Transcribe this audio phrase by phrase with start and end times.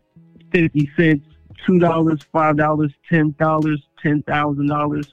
[0.53, 1.27] 50 cents,
[1.67, 5.11] $2, $5, $10, $10,000,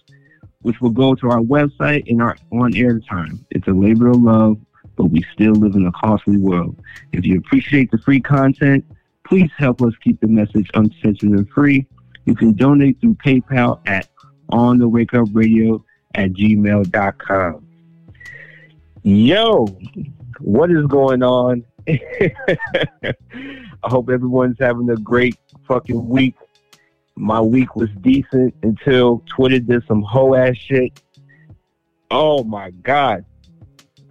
[0.61, 3.45] which will go to our website and our on air time.
[3.51, 4.57] It's a labor of love,
[4.97, 6.75] but we still live in a costly world.
[7.13, 8.83] If you appreciate the free content,
[9.25, 11.87] please help us keep the message uncensored and free.
[12.25, 14.09] You can donate through PayPal at
[14.51, 15.81] onthewakeupradio
[16.15, 17.67] at gmail.com.
[19.03, 19.67] Yo,
[20.39, 21.63] what is going on?
[21.87, 23.13] I
[23.83, 25.37] hope everyone's having a great
[25.67, 26.35] fucking week.
[27.15, 31.01] My week was decent until Twitter did some hoe ass shit.
[32.11, 33.25] Oh my god.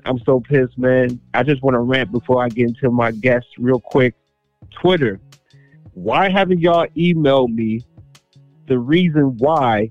[0.07, 1.21] I'm so pissed, man.
[1.35, 4.15] I just want to rant before I get into my guests real quick.
[4.71, 5.21] Twitter,
[5.95, 7.85] why haven't y'all emailed me
[8.69, 9.91] the reason why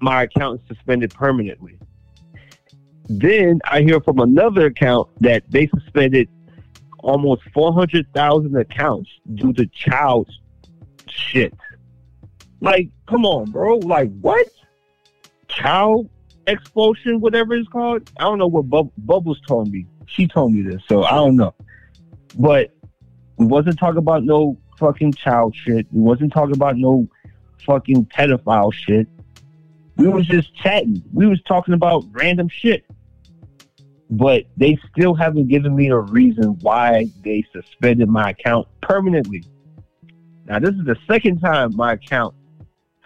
[0.00, 1.78] my account is suspended permanently?
[3.08, 6.28] Then I hear from another account that they suspended
[7.00, 10.28] almost 400,000 accounts due to child
[11.08, 11.54] shit.
[12.60, 13.78] Like, come on, bro.
[13.78, 14.46] Like, what?
[15.48, 16.10] Child
[16.48, 18.10] expulsion, whatever it's called.
[18.18, 19.86] I don't know what Bub- Bubbles told me.
[20.06, 21.54] She told me this, so I don't know.
[22.36, 22.74] But
[23.36, 25.86] we wasn't talking about no fucking child shit.
[25.92, 27.08] We wasn't talking about no
[27.66, 29.06] fucking pedophile shit.
[29.96, 31.02] We was just chatting.
[31.12, 32.84] We was talking about random shit
[34.10, 39.44] but they still haven't given me a reason why they suspended my account permanently.
[40.46, 42.34] Now, this is the second time my account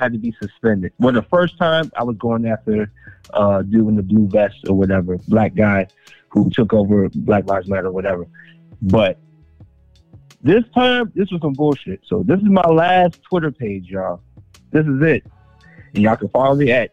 [0.03, 0.93] had to be suspended.
[0.99, 2.91] Well, the first time I was going after
[3.33, 5.89] uh, doing the blue vest or whatever, black guy
[6.29, 8.27] who took over Black Lives Matter or whatever.
[8.81, 9.19] But
[10.43, 12.01] this time, this was some bullshit.
[12.07, 14.21] So this is my last Twitter page, y'all.
[14.71, 15.25] This is it.
[15.95, 16.93] And y'all can follow me at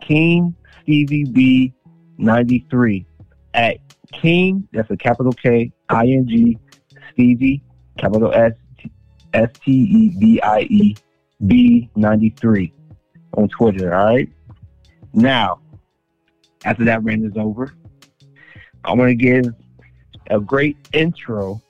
[0.00, 1.72] King Stevie B
[2.18, 3.06] 93
[3.54, 3.78] at
[4.12, 6.58] King, that's a capital K, I N G,
[7.12, 7.62] Stevie,
[7.98, 8.52] capital S,
[9.32, 10.96] S T E V I E,
[11.46, 12.72] B 93
[13.36, 14.28] on Twitter, all right?
[15.12, 15.60] Now,
[16.64, 17.74] after that rant is over,
[18.84, 19.46] I'm going to give
[20.30, 21.60] a great intro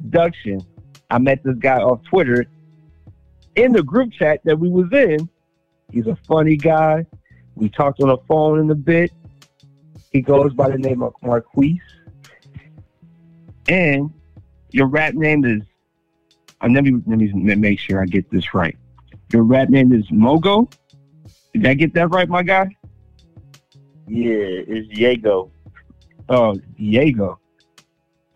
[0.00, 0.64] introduction.
[1.10, 2.46] I met this guy off Twitter
[3.56, 5.28] in the group chat that we was in.
[5.90, 7.04] He's a funny guy.
[7.56, 9.10] We talked on the phone in a bit.
[10.12, 11.80] He goes by the name of Marquise.
[13.68, 14.12] And
[14.70, 15.62] your rap name is,
[16.60, 18.76] uh, let, me, let me make sure I get this right.
[19.32, 20.72] Your rap name is Mogo?
[21.54, 22.68] Did I get that right, my guy?
[24.06, 25.50] Yeah, it's Diego.
[26.28, 27.38] Oh, Diego.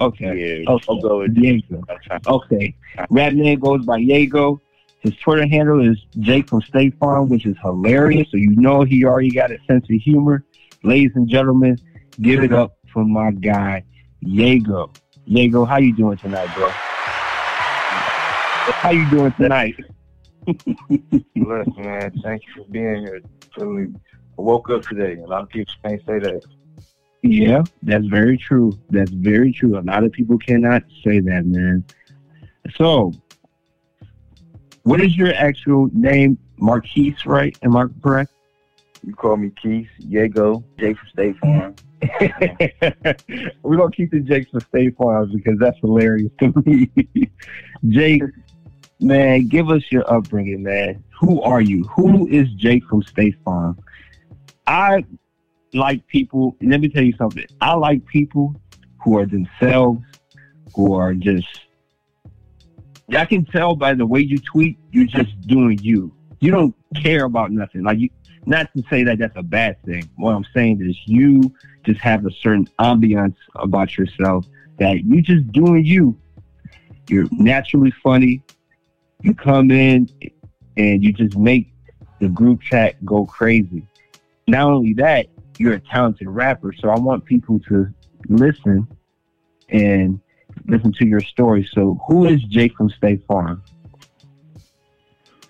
[0.01, 0.63] Okay.
[0.65, 0.87] Yeah, okay.
[0.87, 1.83] Mogo Diego.
[2.27, 2.77] Okay.
[3.11, 4.61] Rap name goes by Diego.
[5.01, 8.29] His Twitter handle is Jake from State Farm, which is hilarious.
[8.31, 10.45] So you know he already got a sense of humor.
[10.83, 11.79] Ladies and gentlemen,
[12.21, 13.85] give it up for my guy,
[14.23, 14.93] Diego.
[15.27, 16.73] Diego, how you doing tonight, bro?
[18.73, 19.77] How you doing tonight?
[20.47, 22.13] Bless, man.
[22.23, 23.21] Thank you for being here.
[23.59, 25.21] I woke up today.
[25.21, 26.43] A lot of people can't say that.
[27.23, 28.79] Yeah, that's very true.
[28.91, 29.79] That's very true.
[29.79, 31.85] A lot of people cannot say that, man.
[32.77, 33.13] So,
[34.83, 36.39] what is your actual name?
[36.59, 37.57] Marquise, right?
[37.63, 38.33] Am I correct?
[39.07, 41.75] You call me Keith, Diego, Jake from State Farm.
[43.63, 46.91] We're gonna keep the Jake from State Farm because that's hilarious to me.
[47.89, 48.23] Jake,
[49.01, 51.03] man, give us your upbringing, man.
[51.21, 51.85] Who are you?
[51.97, 53.79] Who is Jake from State Farm?
[54.67, 55.05] I
[55.73, 56.57] like people.
[56.63, 57.45] Let me tell you something.
[57.61, 58.55] I like people
[59.03, 60.03] who are themselves,
[60.75, 61.49] who are just.
[63.17, 66.15] I can tell by the way you tweet, you're just doing you.
[66.41, 67.83] You don't care about nothing.
[67.83, 68.09] Like you,
[68.47, 70.09] not to say that that's a bad thing.
[70.17, 71.55] What I'm saying is you
[71.85, 74.47] just have a certain ambiance about yourself
[74.79, 76.19] that you just doing you.
[77.09, 78.43] You're naturally funny.
[79.25, 80.07] You come in
[80.77, 81.73] and you just make
[82.21, 83.83] the group chat go crazy.
[84.47, 86.75] Not only that, you're a talented rapper.
[86.75, 87.89] So I want people to
[88.29, 88.87] listen
[89.71, 90.21] and
[90.67, 91.67] listen to your story.
[91.73, 93.63] So, who is Jake from State Farm?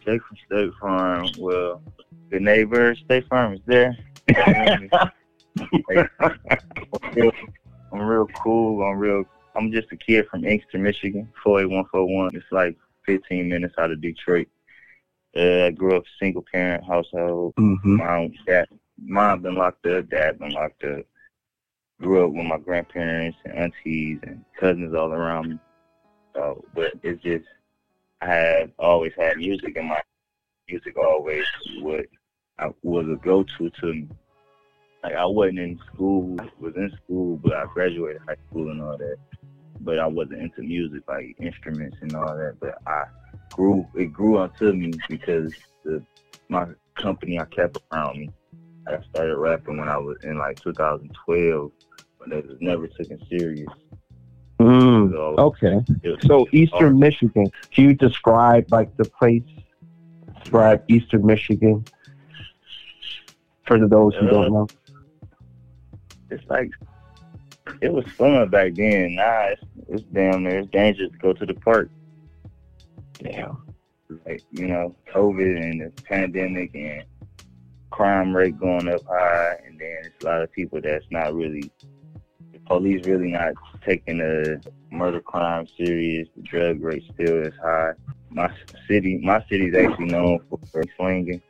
[0.04, 1.26] Jake from State Farm.
[1.36, 1.82] Well,
[2.30, 3.98] the neighbor State Farm is there.
[7.92, 8.84] I'm real cool.
[8.84, 9.24] I'm real.
[9.56, 12.36] I'm just a kid from Inkster, Michigan, 48141.
[12.36, 14.48] It's like 15 minutes out of Detroit.
[15.36, 17.54] Uh, I grew up single parent household.
[17.56, 17.96] Mm-hmm.
[17.96, 18.68] Mom, dad,
[18.98, 20.08] mom been locked up.
[20.08, 21.04] Dad been locked up.
[22.00, 25.58] Grew up with my grandparents and aunties and cousins all around me.
[26.34, 27.44] So, but it's just
[28.20, 30.00] I have always had music in my
[30.68, 31.44] music always
[31.80, 32.06] what
[32.58, 34.08] I was a go to to me.
[35.02, 38.96] Like I wasn't in school, was in school, but I graduated high school and all
[38.96, 39.16] that.
[39.84, 42.56] But I wasn't into music, like instruments and all that.
[42.60, 43.04] But I
[43.52, 45.52] grew, it grew onto me because
[45.84, 46.02] the
[46.48, 46.66] my
[46.96, 48.30] company I kept around me.
[48.86, 51.70] I started rapping when I was in like 2012,
[52.18, 53.70] but it was never taken serious.
[54.60, 55.84] Mm, So okay.
[56.02, 57.50] was, So, Eastern Michigan.
[57.72, 59.42] Can you describe like the place?
[60.40, 61.84] Describe Eastern Michigan
[63.66, 64.68] for those who don't know.
[66.30, 66.70] it's like
[67.84, 69.16] it was fun back then.
[69.16, 71.90] Nah, it's, it's damn near it's dangerous to go to the park.
[73.22, 73.62] Damn.
[74.24, 77.04] like you know COVID and the pandemic and
[77.90, 81.70] crime rate going up high, and then it's a lot of people that's not really
[82.52, 83.52] the police really not
[83.84, 86.26] taking the murder crime serious.
[86.36, 87.92] The drug rate still is high.
[88.30, 88.50] My
[88.88, 90.40] city, my city's actually known
[90.72, 91.42] for swinging,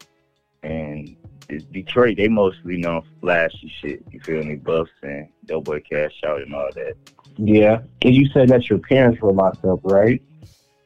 [0.65, 1.17] and
[1.49, 2.17] it's Detroit.
[2.17, 4.03] They mostly known for flashy shit.
[4.11, 4.57] You feel me?
[4.57, 6.95] Buffs and Doughboy Cash Out and all that.
[7.37, 7.81] Yeah.
[8.03, 10.23] And you said that your parents were locked up, right?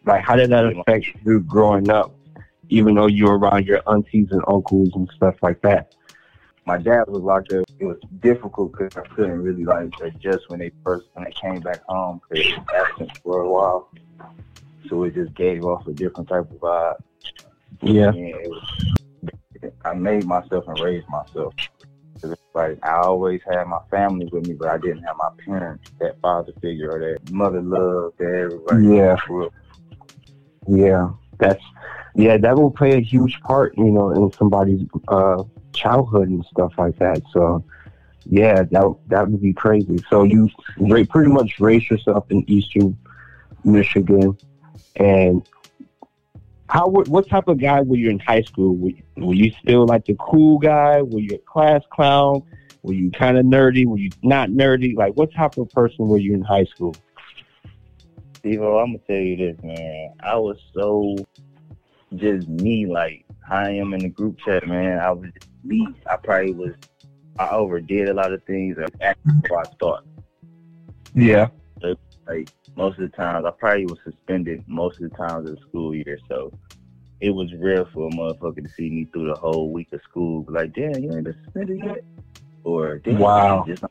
[0.05, 2.15] Like, how did that affect you growing up,
[2.69, 5.95] even though you were around your aunties and uncles and stuff like that?
[6.69, 7.65] my dad was locked up.
[7.79, 11.61] It was difficult because I couldn't really like adjust when they first when they came
[11.61, 13.91] back home because absent for a while.
[14.89, 16.97] So it just gave off a different type of vibe.
[17.81, 18.09] Yeah.
[18.09, 18.95] And it was,
[19.85, 21.55] I made myself and raised myself.
[22.55, 26.21] like I always had my family with me, but I didn't have my parents, that
[26.21, 29.17] father figure or that mother love that everybody Yeah.
[29.27, 29.51] grew.
[30.67, 31.11] Yeah.
[31.39, 31.63] That's,
[32.17, 36.73] yeah, that will play a huge part, you know, in somebody's uh, childhood and stuff
[36.77, 37.23] like that.
[37.33, 37.65] So,
[38.27, 40.03] yeah, that that would be crazy.
[40.11, 40.51] So you
[41.09, 42.99] pretty much raised yourself in Eastern
[43.65, 44.37] Michigan,
[44.97, 45.43] and
[46.69, 46.89] how?
[46.89, 48.77] What type of guy were you in high school?
[48.77, 51.03] Were you, were you still like the cool guy?
[51.03, 52.43] Were you a class clown?
[52.83, 53.87] Were you kind of nerdy?
[53.87, 54.97] Were you not nerdy?
[54.97, 56.95] Like, what type of person were you in high school?
[58.37, 60.15] Steve, I'm gonna tell you this, man.
[60.21, 61.17] I was so
[62.15, 64.99] just me, like I am in the group chat, man.
[64.99, 65.87] I was just me.
[66.11, 66.75] I probably was.
[67.39, 68.77] I overdid a lot of things.
[68.79, 70.05] I acted before I thought.
[71.15, 71.49] Yeah.
[72.27, 75.61] Like most of the times, I probably was suspended most of the times of the
[75.69, 76.19] school year.
[76.29, 76.53] So
[77.21, 80.47] it was rare for a motherfucker to see me through the whole week of school.
[80.49, 82.05] Like, damn, you ain't been suspended yet,
[82.63, 83.65] or damn, Wow.
[83.67, 83.85] you just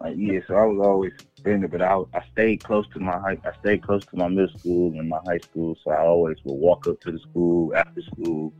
[0.00, 3.38] like yeah, so I was always suspended, but I I stayed close to my high,
[3.44, 6.54] I stayed close to my middle school and my high school, so I always would
[6.54, 8.52] walk up to the school after school,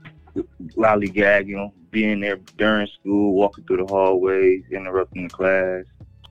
[0.76, 5.84] lollygagging, being there during school, walking through the hallways, interrupting the class.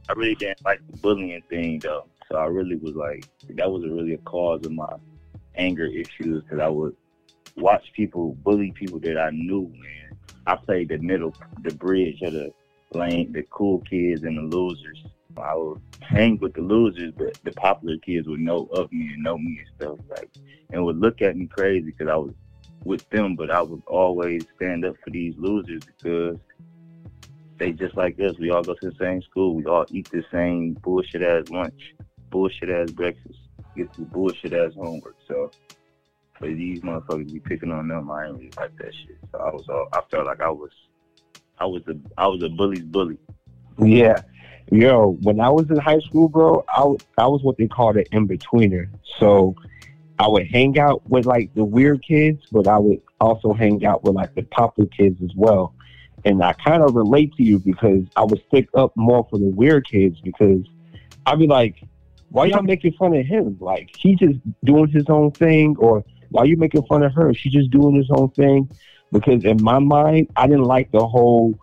[0.09, 3.83] I really didn't like the bullying thing though, so I really was like that was
[3.83, 4.95] a really a cause of my
[5.55, 6.95] anger issues because I would
[7.55, 10.17] watch people bully people that I knew, man.
[10.45, 12.53] I played the middle, the bridge of the
[12.93, 15.03] lane, the cool kids and the losers.
[15.37, 19.23] I would hang with the losers, but the popular kids would know of me and
[19.23, 20.29] know me and stuff like,
[20.71, 22.33] and would look at me crazy because I was
[22.83, 26.37] with them, but I would always stand up for these losers because
[27.57, 28.37] they just like us.
[28.39, 29.55] We all go to the same school.
[29.55, 31.95] We all eat the same bullshit ass lunch,
[32.29, 33.39] bullshit ass breakfast,
[33.75, 35.15] get the bullshit ass homework.
[35.27, 35.51] So,
[36.39, 38.11] but these motherfuckers be picking on them.
[38.11, 39.17] I ain't really like that shit.
[39.31, 40.71] So I was all, I felt like I was,
[41.59, 43.17] I was a, I was a bully's bully.
[43.79, 44.21] Yeah.
[44.71, 46.81] Yo, when I was in high school, bro, I,
[47.17, 48.89] I was what they called an in-betweener.
[49.17, 49.55] So
[50.19, 54.03] I would hang out with like the weird kids, but I would also hang out
[54.03, 55.73] with like the popular kids as well.
[56.25, 59.45] And I kind of relate to you because I would stick up more for the
[59.45, 60.65] weird kids because
[61.25, 61.75] I'd be like,
[62.29, 63.57] why y'all making fun of him?
[63.59, 67.33] Like, he's just doing his own thing or why you making fun of her?
[67.33, 68.69] She's just doing his own thing.
[69.11, 71.57] Because in my mind, I didn't like the whole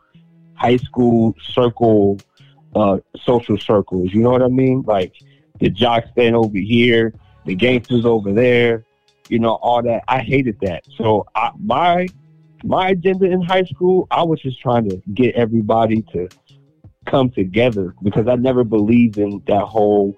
[0.54, 2.18] high school circle
[2.74, 4.12] uh, social circles.
[4.12, 4.82] You know what I mean?
[4.86, 5.14] Like
[5.60, 8.84] the jocks stand over here, the gangsters over there.
[9.28, 10.04] You know all that.
[10.08, 10.84] I hated that.
[10.96, 12.06] So I, my
[12.62, 16.28] my agenda in high school, I was just trying to get everybody to
[17.06, 20.16] come together because I never believed in that whole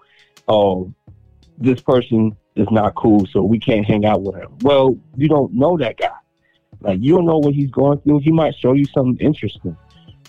[0.48, 0.92] oh,
[1.58, 4.56] this person is not cool, so we can't hang out with him.
[4.62, 6.10] Well, you don't know that guy.
[6.80, 8.20] Like you don't know what he's going through.
[8.20, 9.76] He might show you something interesting.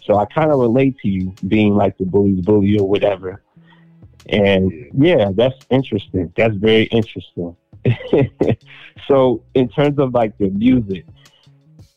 [0.03, 3.43] So I kind of relate to you being like the bully's bully or whatever.
[4.29, 6.31] And yeah, that's interesting.
[6.35, 7.55] That's very interesting.
[9.07, 11.05] so in terms of like the music,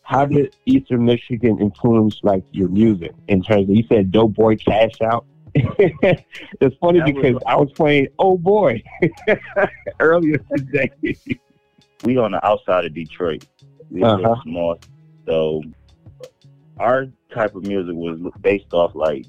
[0.02, 4.56] how did Eastern Michigan influence like your music in terms of you said dope boy
[4.56, 5.24] cash out?
[5.54, 8.82] it's funny That because was- I was playing oh boy
[10.00, 10.90] earlier today.
[12.04, 13.44] we on the outside of Detroit.
[13.90, 14.36] We Uh-huh.
[14.44, 14.78] small,
[15.26, 15.62] so
[16.78, 19.26] our type of music was based off like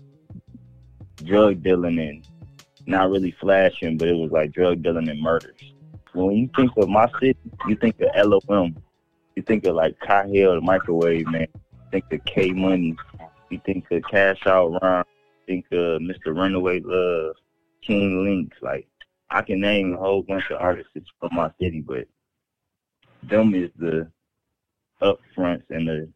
[1.23, 2.27] drug dealing and
[2.85, 5.59] not really flashing, but it was like drug dealing and murders.
[6.13, 7.37] When you think of my city,
[7.67, 8.09] you think of
[8.47, 8.75] LOM.
[9.35, 11.47] You think of like Kyle, the microwave man.
[11.53, 11.59] You
[11.91, 12.95] think of K Money.
[13.49, 15.03] You think of Cash Out Ron.
[15.45, 16.35] Think uh, of Mr.
[16.35, 17.35] Runaway Love,
[17.85, 18.57] King Links.
[18.61, 18.87] Like
[19.29, 22.05] I can name a whole bunch of artists from my city, but
[23.23, 24.09] them is the
[25.01, 26.09] up fronts and the,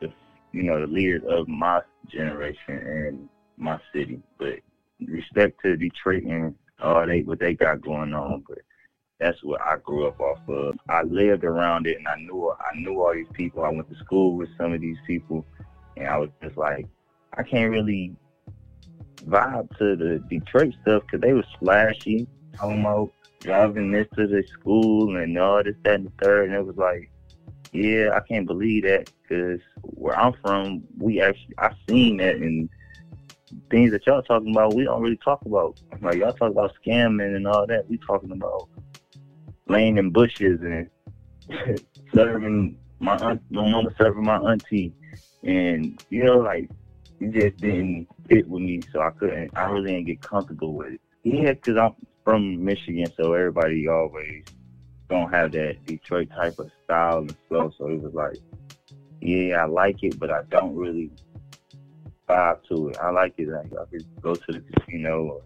[0.00, 0.12] the
[0.52, 4.20] you know the leaders of my generation and my city.
[4.38, 4.60] But
[5.06, 8.58] respect to Detroit and all they what they got going on, but
[9.20, 10.74] that's what I grew up off of.
[10.88, 13.64] I lived around it and I knew I knew all these people.
[13.64, 15.46] I went to school with some of these people,
[15.96, 16.86] and I was just like,
[17.36, 18.16] I can't really
[19.16, 22.26] vibe to the Detroit stuff because they was flashy,
[22.58, 26.50] homo, driving this to the school and all this, that, and the third.
[26.50, 27.10] And it was like,
[27.72, 32.68] yeah, I can't believe that because where I'm from, we actually, I seen that and
[33.70, 35.80] things that y'all talking about, we don't really talk about.
[36.00, 37.88] Like, y'all talk about scamming and all that.
[37.88, 38.68] We talking about
[39.68, 40.88] laying in bushes and
[42.14, 44.92] serving my aunt, my mama serving my auntie.
[45.42, 46.70] And, you know, like,
[47.22, 50.94] it just didn't fit with me, so I couldn't, I really didn't get comfortable with
[50.94, 51.00] it.
[51.22, 54.44] Yeah, because I'm from Michigan, so everybody always
[55.08, 57.72] don't have that Detroit type of style and flow.
[57.78, 58.38] So it was like,
[59.20, 61.10] yeah, I like it, but I don't really
[62.28, 62.96] vibe to it.
[62.98, 65.42] I like it like I could go to the casino or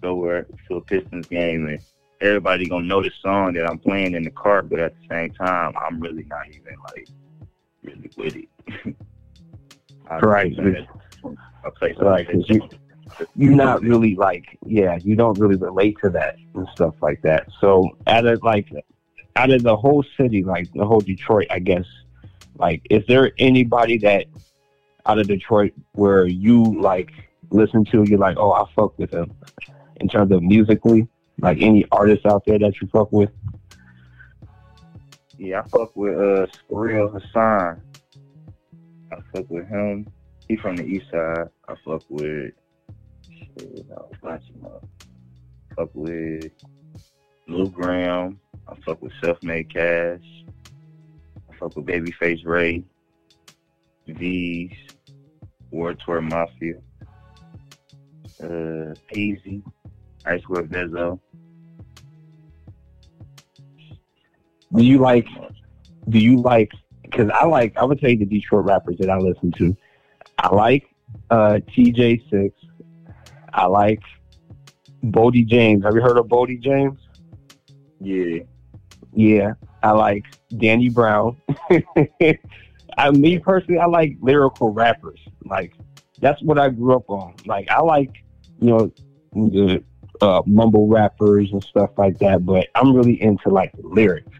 [0.00, 1.80] go where to a Pistons game and
[2.20, 5.30] everybody gonna know the song that I'm playing in the car, but at the same
[5.32, 7.08] time, I'm really not even like
[7.82, 8.94] really with it.
[10.22, 10.56] Right.
[11.22, 12.68] Play something Right, 'cause you-
[13.34, 17.48] You're not really like, yeah, you don't really relate to that and stuff like that.
[17.60, 18.70] So out of like,
[19.34, 21.86] out of the whole city, like the whole Detroit, I guess,
[22.58, 24.26] like, is there anybody that
[25.06, 27.10] out of Detroit where you like
[27.50, 29.32] listen to, you're like, oh, I fuck with him
[29.96, 31.08] in terms of musically,
[31.40, 33.30] like any artists out there that you fuck with?
[35.38, 37.80] Yeah, I fuck with uh Real Hassan.
[39.12, 40.06] I fuck with him.
[40.48, 41.48] He from the east side.
[41.68, 42.52] I fuck with
[43.60, 44.86] I was watching up.
[45.76, 46.50] Fuck with
[47.46, 48.40] Lou Graham.
[48.66, 50.44] I fuck with Self Made Cash.
[51.50, 52.84] I fuck with Babyface Ray.
[54.06, 54.72] V's.
[55.70, 56.80] War Tour Mafia.
[58.42, 59.62] Uh Easy.
[60.24, 61.20] Icewear Vezzo.
[64.74, 65.26] Do you like,
[66.08, 66.70] do you like,
[67.02, 69.74] because I like, I would tell you the Detroit rappers that I listen to.
[70.38, 70.84] I like
[71.30, 72.52] uh, TJ6.
[73.52, 74.02] I like
[75.04, 75.84] Boldy James.
[75.84, 76.98] Have you heard of Boldy James?
[78.00, 78.40] Yeah.
[79.12, 79.54] Yeah.
[79.82, 80.24] I like
[80.56, 81.36] Danny Brown.
[82.98, 85.20] I, me personally, I like lyrical rappers.
[85.44, 85.72] Like,
[86.20, 87.34] that's what I grew up on.
[87.46, 88.24] Like, I like,
[88.60, 88.92] you know,
[89.32, 89.82] the
[90.20, 94.36] uh, mumble rappers and stuff like that, but I'm really into like the lyrics.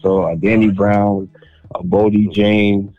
[0.00, 1.28] So, uh, Danny Brown,
[1.74, 2.95] uh, Boldy James,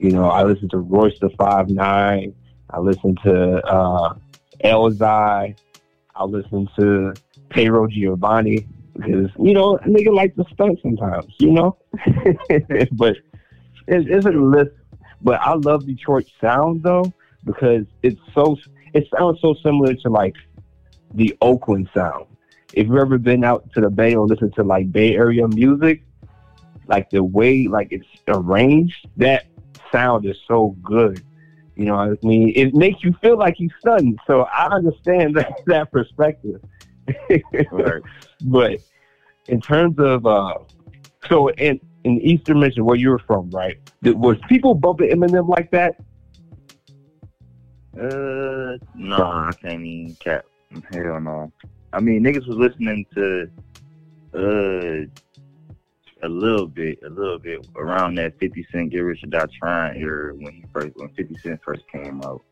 [0.00, 2.34] you know, I listen to Royce the Five Nine.
[2.70, 4.14] I listen to uh,
[4.64, 5.56] Elzhi.
[6.16, 7.12] I listen to
[7.50, 11.76] Payroll Giovanni because you know a nigga like to stunt sometimes, you know.
[12.92, 13.16] but
[13.86, 14.70] it isn't a list.
[15.20, 17.12] But I love Detroit sound though
[17.44, 18.56] because it's so
[18.94, 20.34] it sounds so similar to like
[21.14, 22.24] the Oakland sound.
[22.72, 26.04] If you've ever been out to the Bay or listened to like Bay Area music,
[26.86, 29.44] like the way like it's arranged, that
[29.92, 31.22] sound is so good.
[31.76, 34.18] You know, I mean, it makes you feel like you stunned.
[34.26, 36.60] So I understand that, that perspective.
[37.72, 38.02] Right.
[38.42, 38.80] but
[39.48, 40.54] in terms of uh,
[41.28, 43.78] so in in Eastern Michigan, where you were from, right?
[44.02, 45.96] Did, was people bumping Eminem like that?
[47.98, 50.46] Uh, no, I can't even cap.
[50.92, 51.52] Hell no.
[51.92, 53.50] I mean, niggas was listening to
[54.32, 55.06] uh
[56.22, 60.00] a little bit, a little bit around that Fifty Cent Get Rich or Die Trying
[60.00, 62.42] era when he first when Fifty Cent first came out,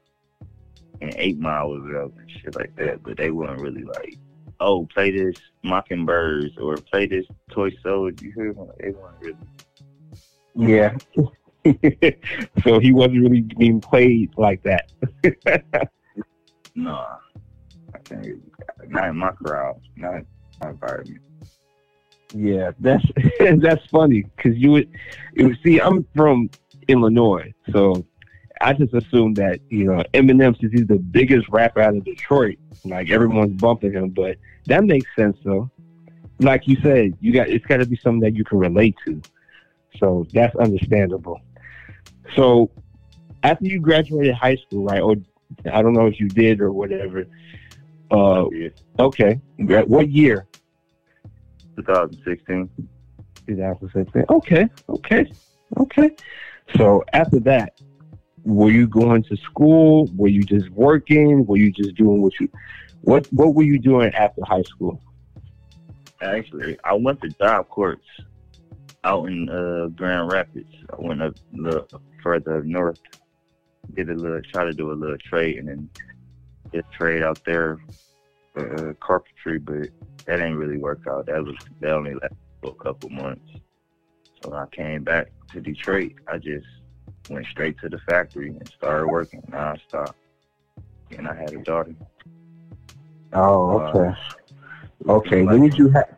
[1.01, 3.03] and Eight Mile was up and shit like that.
[3.03, 4.19] But they weren't really like
[4.61, 8.25] oh, play this Mockingbirds or play this Toy Soldier.
[8.25, 8.67] You hear me?
[8.79, 9.39] It wasn't
[10.55, 10.71] really.
[10.71, 10.97] Yeah.
[12.65, 14.91] so he wasn't really being played like that.
[16.75, 17.05] No,
[17.93, 18.25] I can't.
[18.25, 18.41] Really,
[18.87, 19.81] not in my crowd.
[19.97, 20.27] Not in
[20.61, 21.21] my environment.
[22.35, 23.05] Yeah, that's
[23.59, 24.91] that's funny because you would,
[25.35, 25.81] you would see.
[25.81, 26.51] I'm from
[26.89, 28.05] Illinois, so
[28.61, 32.59] I just assumed that you know Eminem, since he's the biggest rapper out of Detroit,
[32.85, 34.11] like everyone's bumping him.
[34.11, 35.71] But that makes sense, though.
[36.41, 39.21] Like you said, you got it's got to be something that you can relate to.
[39.99, 41.41] So that's understandable.
[42.37, 42.71] So
[43.43, 45.01] after you graduated high school, right?
[45.01, 45.17] Or
[45.73, 47.27] I don't know if you did or whatever.
[48.11, 48.45] Uh,
[48.99, 49.41] okay.
[49.59, 50.47] What year?
[51.79, 52.71] 2016.
[53.47, 54.25] 2016.
[54.29, 55.33] Okay, okay,
[55.79, 56.11] okay.
[56.77, 57.81] So after that,
[58.45, 60.11] were you going to school?
[60.17, 61.47] Were you just working?
[61.47, 62.49] Were you just doing what you?
[63.03, 65.01] What What were you doing after high school?
[66.21, 67.97] Actually, I went to Job Corps
[69.05, 70.75] out in uh, Grand Rapids.
[70.93, 71.87] I went up a little
[72.23, 72.99] further north,
[73.95, 75.91] did a little, try to do a little trade, and then
[76.75, 77.79] just trade out there
[78.59, 79.88] uh, carpentry, but
[80.27, 81.27] that didn't really work out.
[81.27, 83.50] That was that only lasted for a couple months.
[84.43, 86.67] So when I came back to Detroit, I just
[87.29, 90.15] went straight to the factory and started working nonstop.
[91.17, 91.95] And I had a daughter.
[93.33, 94.19] Oh, okay.
[95.09, 95.43] Okay.
[95.43, 96.17] When did you have?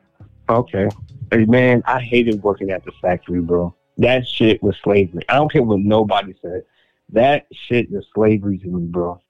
[0.48, 0.88] Okay.
[1.30, 3.74] Hey man, I hated working at the factory, bro.
[3.98, 5.22] That shit was slavery.
[5.28, 6.64] I don't care what nobody said.
[7.12, 9.20] That shit is slavery to me, bro.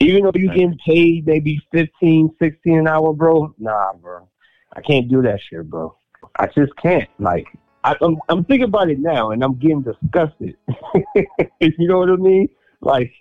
[0.00, 3.54] Even though you getting paid maybe 15, 16 an hour, bro.
[3.58, 4.28] Nah, bro.
[4.74, 5.96] I can't do that shit, bro.
[6.38, 7.08] I just can't.
[7.18, 7.46] Like,
[7.82, 10.56] I, I'm, I'm thinking about it now, and I'm getting disgusted.
[11.60, 12.48] you know what I mean?
[12.80, 13.12] Like,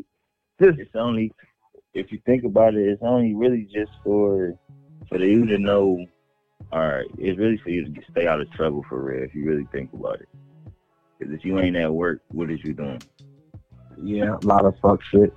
[0.62, 1.32] just it's only
[1.94, 4.54] if you think about it, it's only really just for
[5.08, 6.06] for you to know.
[6.72, 9.24] All right, it's really for you to stay out of trouble for real.
[9.24, 10.30] If you really think about it,
[11.18, 13.02] because if you ain't at work, what is you doing?
[14.02, 15.34] yeah, a lot of fuck shit.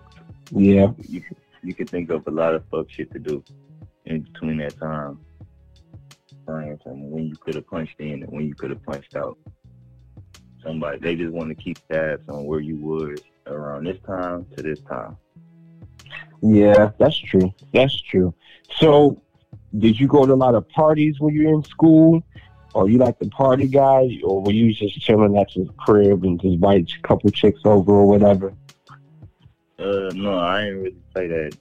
[0.51, 1.23] Yeah, You
[1.63, 3.43] you can think of a lot of fuck shit to do
[4.07, 5.19] in between that time
[6.47, 9.37] frame from when you could have punched in and when you could have punched out.
[10.63, 14.63] Somebody they just want to keep tabs on where you was around this time to
[14.63, 15.17] this time.
[16.43, 17.53] yeah, that's true.
[17.73, 18.35] That's true.
[18.79, 19.21] So,
[19.77, 22.23] did you go to a lot of parties when you were in school?
[22.75, 24.19] Or you like the party guy?
[24.23, 27.93] Or were you just chilling at your crib and just invite a couple chicks over
[27.93, 28.53] or whatever?
[29.79, 31.57] Uh, no, I ain't really play that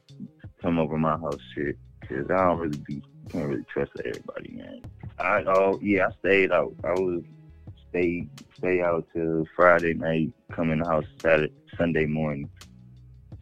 [0.62, 3.02] come over my house shit because I don't really be
[3.32, 4.82] can't really trust everybody, man.
[5.20, 6.74] I oh yeah, I stayed out.
[6.84, 7.22] I was
[7.90, 8.28] stay
[8.58, 12.50] stay out till Friday night, come in the house Saturday Sunday morning,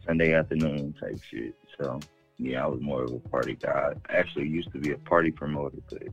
[0.06, 1.54] Sunday afternoon type shit.
[1.78, 2.04] So
[2.38, 3.94] yeah, I was more of a party guy.
[4.10, 6.04] I actually used to be a party promoter, but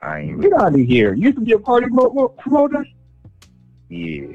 [0.00, 1.14] I ain't Get really, out of here.
[1.14, 2.84] You used to be a party mo- mo- promoter?
[3.90, 4.28] yeah.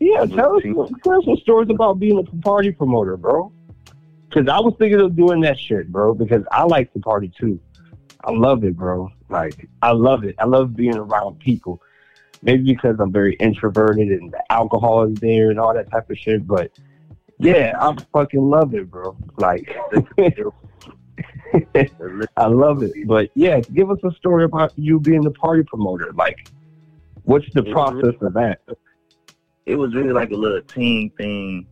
[0.00, 0.62] Yeah, tell us,
[1.02, 3.52] tell us some stories about being a party promoter, bro.
[4.28, 7.58] Because I was thinking of doing that shit, bro, because I like to party too.
[8.24, 9.10] I love it, bro.
[9.28, 10.34] Like, I love it.
[10.38, 11.80] I love being around people.
[12.42, 16.18] Maybe because I'm very introverted and the alcohol is there and all that type of
[16.18, 16.70] shit, but
[17.38, 19.16] yeah, I fucking love it, bro.
[19.36, 19.76] Like,
[22.36, 22.92] I love it.
[23.06, 26.12] But yeah, give us a story about you being the party promoter.
[26.12, 26.48] Like,
[27.24, 28.60] what's the process of that?
[29.68, 31.66] It was really like a little team thing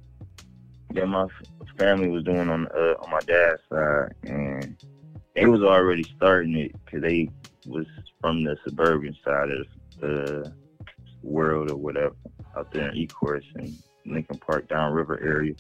[0.91, 1.27] that my
[1.79, 4.77] family was doing on uh, on my dad's side, and
[5.35, 7.31] they was already starting it because they
[7.67, 7.87] was
[8.21, 9.67] from the suburban side of
[10.01, 10.53] the
[11.23, 12.15] world or whatever
[12.55, 15.55] out there in Ecorse and Lincoln Park downriver area.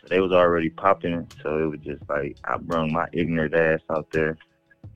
[0.00, 1.30] So they was already popping.
[1.42, 4.38] So it was just like I brung my ignorant ass out there,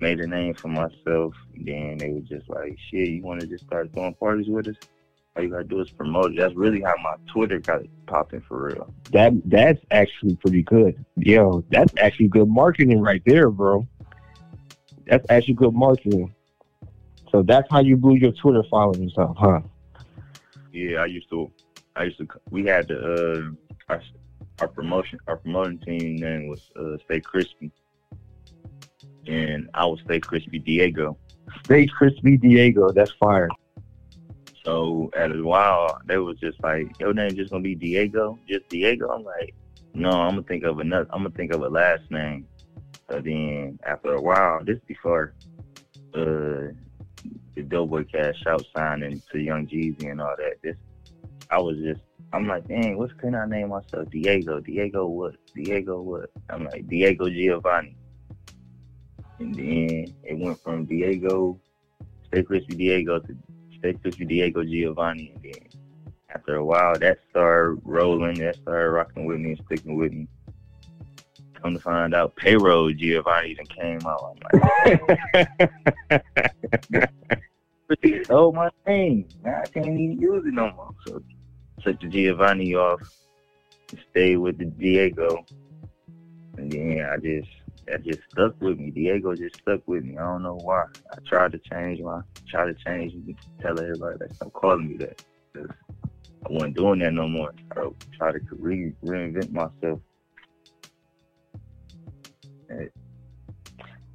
[0.00, 1.34] made a name for myself.
[1.54, 4.76] Then they was just like, "Shit, you want to just start throwing parties with us?"
[5.36, 6.38] All you gotta do is promote it.
[6.38, 8.92] That's really how my Twitter got popping for real.
[9.12, 11.04] That that's actually pretty good.
[11.16, 13.86] Yo, that's actually good marketing right there, bro.
[15.06, 16.34] That's actually good marketing.
[17.30, 19.60] So that's how you blew your Twitter followers up, huh?
[20.72, 21.50] Yeah, I used to,
[21.94, 22.26] I used to.
[22.50, 22.98] We had the
[23.88, 24.02] uh, our
[24.60, 27.70] our promotion, our promoting team name was uh, Stay Crispy,
[29.26, 31.18] and I was Stay Crispy Diego.
[31.64, 33.48] Stay crispy Diego, that's fire.
[34.66, 38.68] So at a while, they was just like, your name just gonna be Diego, just
[38.68, 39.08] Diego.
[39.08, 39.54] I'm like,
[39.94, 41.06] no, I'm gonna think of another.
[41.10, 42.48] I'm gonna think of a last name.
[43.08, 45.34] So then after a while, this before
[46.14, 46.74] uh
[47.54, 50.60] the Doughboy Cash out signing to Young Jeezy and all that.
[50.62, 50.76] This
[51.48, 52.00] I was just
[52.32, 54.10] I'm like, dang, what can I name myself?
[54.10, 54.58] Diego.
[54.58, 55.36] Diego what?
[55.54, 56.30] Diego what?
[56.50, 57.94] I'm like Diego Giovanni.
[59.38, 61.56] and then it went from Diego,
[62.26, 63.36] Stay Crispy Diego to
[63.94, 65.82] Stay you Diego Giovanni, and then
[66.34, 68.38] after a while, that started rolling.
[68.40, 70.26] That started rocking with me and sticking with me.
[71.54, 74.36] Come to find out, Payroll Giovanni even came out.
[74.52, 74.60] I'm
[76.10, 77.10] like,
[78.30, 80.94] oh my name, now I can't even use it no more.
[81.06, 81.22] So
[81.82, 83.00] took the Giovanni off,
[84.10, 85.44] stayed with the Diego,
[86.56, 87.48] and then I just
[87.86, 88.90] that just stuck with me.
[88.90, 90.16] Diego just stuck with me.
[90.16, 90.84] I don't know why.
[91.12, 93.14] I tried to change my, tried to change,
[93.60, 95.22] tell everybody that stop calling me that.
[95.54, 95.68] Cause
[96.46, 97.52] I wasn't doing that no more.
[97.76, 100.00] I tried to re- reinvent myself.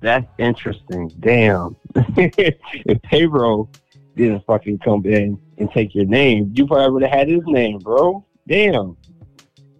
[0.01, 1.11] That's interesting.
[1.19, 1.75] Damn.
[1.95, 3.69] if Payroll
[4.15, 7.79] didn't fucking come in and take your name, you probably would have had his name,
[7.79, 8.25] bro.
[8.47, 8.97] Damn.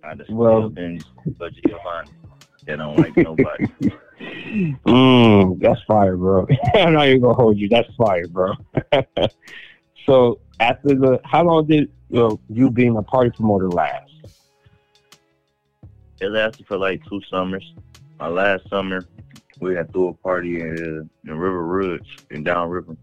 [0.04, 2.12] I'd have well, been Giovanni.
[2.72, 3.66] They don't like nobody.
[4.86, 6.48] mm, that's fire, bro.
[6.74, 7.68] I'm not even gonna hold you.
[7.68, 8.54] That's fire, bro.
[10.06, 14.10] so after the, how long did you, know, you being a party promoter last?
[16.22, 17.74] It lasted for like two summers.
[18.18, 19.06] My last summer,
[19.60, 22.96] we had threw a party in, in River Ridge in Downriver.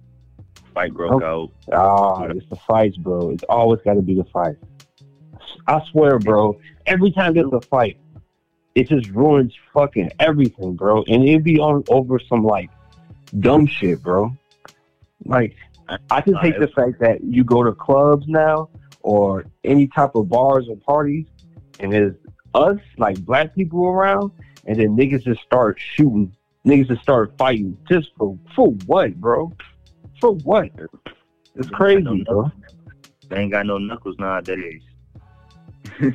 [0.73, 1.53] Fight broke oh.
[1.71, 1.75] out.
[1.75, 3.33] Ah, it's the fights, bro.
[3.33, 4.57] It's always got to be the fight.
[5.67, 6.59] I swear, bro.
[6.87, 7.99] Every time there's a fight,
[8.79, 11.03] it just ruins fucking everything, bro.
[11.09, 12.71] And it'd be on over some like
[13.41, 14.31] dumb shit, bro.
[15.25, 15.57] Like
[16.11, 18.69] I just hate the fact that you go to clubs now
[19.01, 21.27] or any type of bars or parties,
[21.81, 22.15] and there's
[22.55, 24.31] us like black people around,
[24.65, 26.33] and then niggas just start shooting,
[26.65, 29.53] niggas just start fighting just for for what, bro?
[30.21, 30.71] For what?
[31.57, 32.53] It's crazy, bro.
[33.29, 34.83] They ain't got no knuckles nowadays.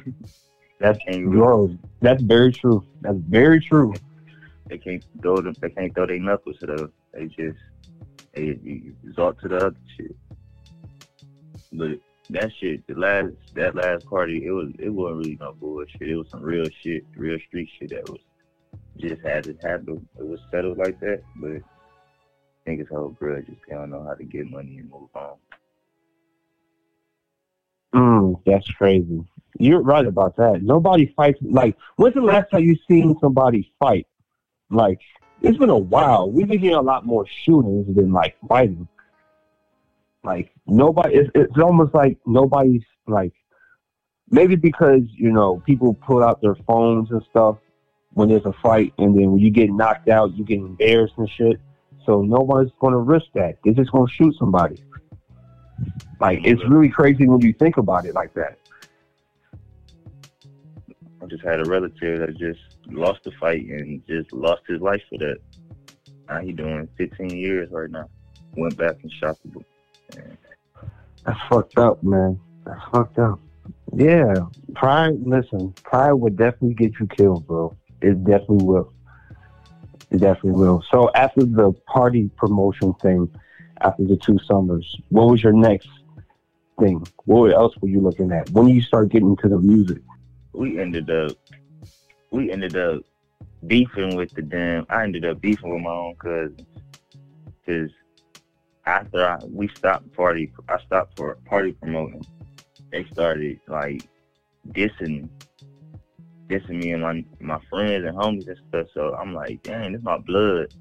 [0.84, 1.78] That's bro.
[2.02, 2.86] That's very true.
[3.00, 3.94] That's very true.
[4.68, 5.56] They can't throw them.
[5.62, 6.92] They can't throw their knuckles to the.
[7.14, 7.58] They just
[8.34, 8.60] they
[9.02, 10.14] resort to the other shit.
[11.72, 12.00] But
[12.32, 16.02] that shit, the last that last party, it was it wasn't really no bullshit.
[16.02, 18.20] It was some real shit, real street shit that was
[18.98, 20.06] just had to happen.
[20.20, 21.62] It was settled like that, but
[22.68, 23.56] niggas hold grudges.
[23.70, 25.38] They don't know how to get money and move on.
[27.94, 29.24] Mm, that's crazy.
[29.60, 30.64] You're right about that.
[30.64, 31.40] Nobody fights.
[31.42, 34.08] Like, when's the last time you seen somebody fight?
[34.72, 35.00] Like,
[35.42, 36.32] it's been a while.
[36.32, 38.88] We've been hearing a lot more shootings than like fighting.
[40.24, 43.34] Like nobody, it's, it's almost like nobody's like
[44.30, 47.58] maybe because you know people pull out their phones and stuff
[48.12, 51.30] when there's a fight, and then when you get knocked out, you get embarrassed and
[51.30, 51.60] shit.
[52.06, 53.58] So nobody's going to risk that.
[53.64, 54.82] They're just going to shoot somebody.
[56.20, 58.58] Like it's really crazy when you think about it like that.
[61.22, 65.02] I just had a relative that just lost the fight and just lost his life
[65.10, 65.38] for that.
[66.28, 68.10] Now he doing 15 years right now.
[68.56, 69.66] Went back and shot the book.
[71.26, 72.40] That's fucked up, man.
[72.66, 73.40] That's fucked up.
[73.96, 74.34] Yeah,
[74.76, 75.16] pride.
[75.26, 77.76] Listen, pride would definitely get you killed, bro.
[78.02, 78.94] It definitely will.
[80.12, 80.84] It definitely will.
[80.92, 83.30] So after the party promotion thing,
[83.82, 85.90] after the two summers, what was your next
[86.80, 87.06] thing?
[87.26, 88.50] What else were you looking at?
[88.52, 90.02] When you start getting to the music?
[90.54, 91.32] we ended up
[92.32, 93.02] we ended up
[93.68, 94.86] beefing with the damn.
[94.90, 96.62] I ended up beefing with my own cousins
[97.66, 97.92] because
[98.86, 102.26] after I, we stopped party, I stopped for party promoting.
[102.92, 104.08] They started like
[104.70, 105.30] dissing,
[106.48, 108.88] dissing me and my my friends and homies and stuff.
[108.94, 110.74] So I'm like, dang, this my blood.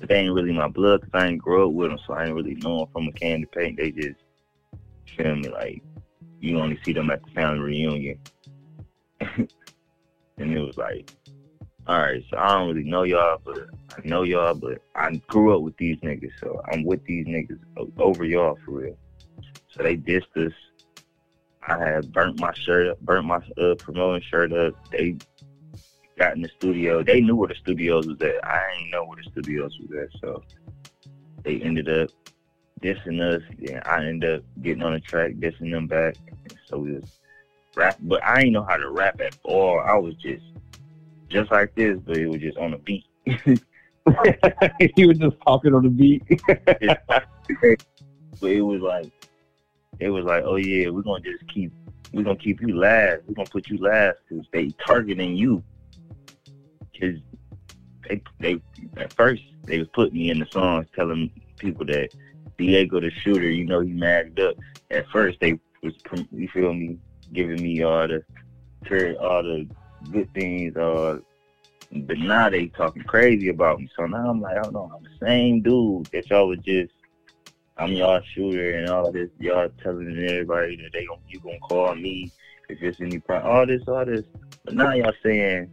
[0.00, 2.34] They ain't really my blood because I ain't grow up with them, so I ain't
[2.34, 3.78] really know them from a can of paint.
[3.78, 4.20] They just
[5.16, 5.82] feel me like
[6.40, 8.18] you only see them at the family reunion.
[9.20, 9.48] and
[10.38, 11.10] it was like,
[11.86, 15.56] all right, so I don't really know y'all, but I know y'all, but I grew
[15.56, 17.60] up with these niggas, so I'm with these niggas
[17.98, 18.98] over y'all for real.
[19.70, 20.52] So they dissed us.
[21.68, 24.74] I had burnt my shirt up, burnt my uh, promoting shirt up.
[24.90, 25.16] They
[26.18, 27.02] got in the studio.
[27.02, 28.44] They knew where the studios was at.
[28.44, 30.42] I didn't know where the studios was at, so
[31.44, 32.10] they ended up
[32.82, 33.42] dissing us.
[33.58, 36.16] Yeah, I ended up getting on the track, dissing them back.
[36.68, 37.20] So we was
[37.76, 39.80] rap, but I ain't know how to rap at all.
[39.80, 40.44] I was just
[41.28, 43.04] just like this, but it was just on the beat.
[44.94, 46.22] he was just talking on the beat.
[48.40, 49.12] but it was like
[49.98, 51.72] it was like, oh yeah, we're gonna just keep
[52.12, 53.22] we're gonna keep you last.
[53.26, 55.62] We're gonna put you last because they targeting you.
[57.00, 57.18] Cause
[58.08, 58.60] they they
[58.96, 62.14] at first they was putting me in the songs telling people that
[62.58, 64.56] Diego the shooter, you know, he magged up.
[64.90, 65.94] At first they was
[66.30, 66.98] you feel me
[67.32, 68.22] giving me all the
[69.20, 69.66] all the
[70.12, 71.18] good things, uh,
[71.92, 73.90] But now they talking crazy about me.
[73.96, 76.92] So now I'm like, oh no, I'm the same dude that y'all was just.
[77.78, 79.28] I'm y'all shooter and all this.
[79.38, 82.30] Y'all telling everybody that they gon' you gonna call me
[82.70, 83.54] if it's any problem.
[83.54, 84.24] All this, all this.
[84.64, 85.70] But now y'all saying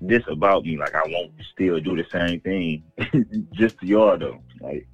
[0.00, 0.76] this about me.
[0.76, 2.84] Like I won't still do the same thing.
[3.52, 4.40] just to y'all though.
[4.60, 4.86] Like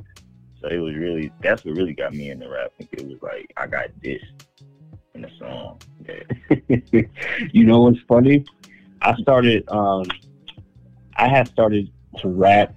[0.61, 2.89] so it was really that's what really got me in into rapping.
[2.93, 4.23] It was like I got this
[5.15, 5.81] in the song.
[6.09, 7.01] Yeah.
[7.53, 8.45] you know what's funny?
[9.03, 10.05] I started um
[11.17, 12.75] I had started to rap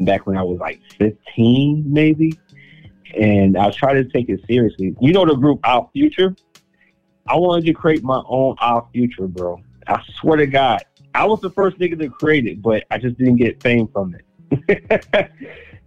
[0.00, 2.38] back when I was like 15 maybe.
[3.18, 4.94] And I trying to take it seriously.
[5.00, 6.36] You know the group Odd Future?
[7.28, 9.60] I wanted to create my own Odd Future, bro.
[9.86, 10.84] I swear to God.
[11.16, 14.14] I was the first nigga to create it, but I just didn't get fame from
[14.14, 14.24] it.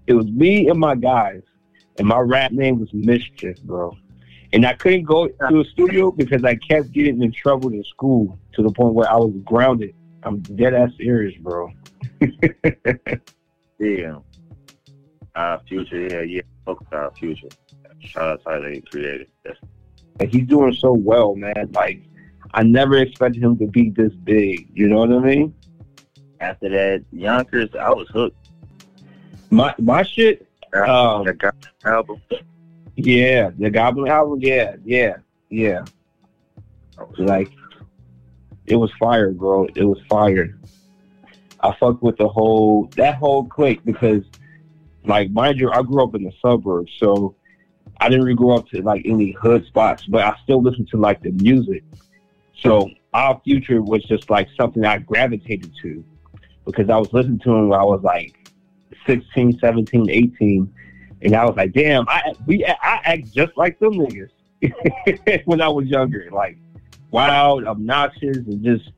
[0.08, 1.44] it was me and my guys.
[2.00, 3.96] And my rap name was Mischief, bro.
[4.54, 8.40] And I couldn't go to a studio because I kept getting in trouble in school
[8.54, 9.94] to the point where I was grounded.
[10.24, 11.72] I'm dead ass serious, bro.
[13.80, 14.16] yeah.
[15.36, 16.42] Odd Future, yeah, yeah.
[16.66, 17.50] Fuck Odd Future.
[18.00, 19.26] Shout out to Tyler Creator.
[19.44, 19.60] That's
[20.20, 21.70] and he's doing so well, man.
[21.72, 22.02] Like
[22.54, 24.70] I never expected him to be this big.
[24.74, 25.54] You know what I mean?
[26.40, 28.50] After that, Yonkers, I was hooked.
[29.50, 30.48] My my shit.
[30.74, 32.22] Um, the Goblin album.
[32.96, 34.40] Yeah, the Goblin album.
[34.42, 35.18] Yeah, yeah,
[35.50, 35.84] yeah.
[37.18, 37.52] Like
[38.66, 39.68] it was fire, bro.
[39.76, 40.58] It was fire.
[41.62, 44.24] I fucked with the whole that whole clique because,
[45.04, 47.36] like, mind you, I grew up in the suburbs, so
[48.00, 50.98] I didn't really grow up to like any hood spots, but I still listened to
[50.98, 51.84] like the music.
[52.62, 56.04] So Odd Future was just like something I gravitated to
[56.66, 58.52] because I was listening to him when I was like
[59.06, 60.74] 16, 17, 18.
[61.22, 64.30] And I was like, damn, I we I act just like them niggas
[65.46, 66.30] when I was younger.
[66.32, 66.58] Like
[67.12, 68.92] wild, obnoxious, and just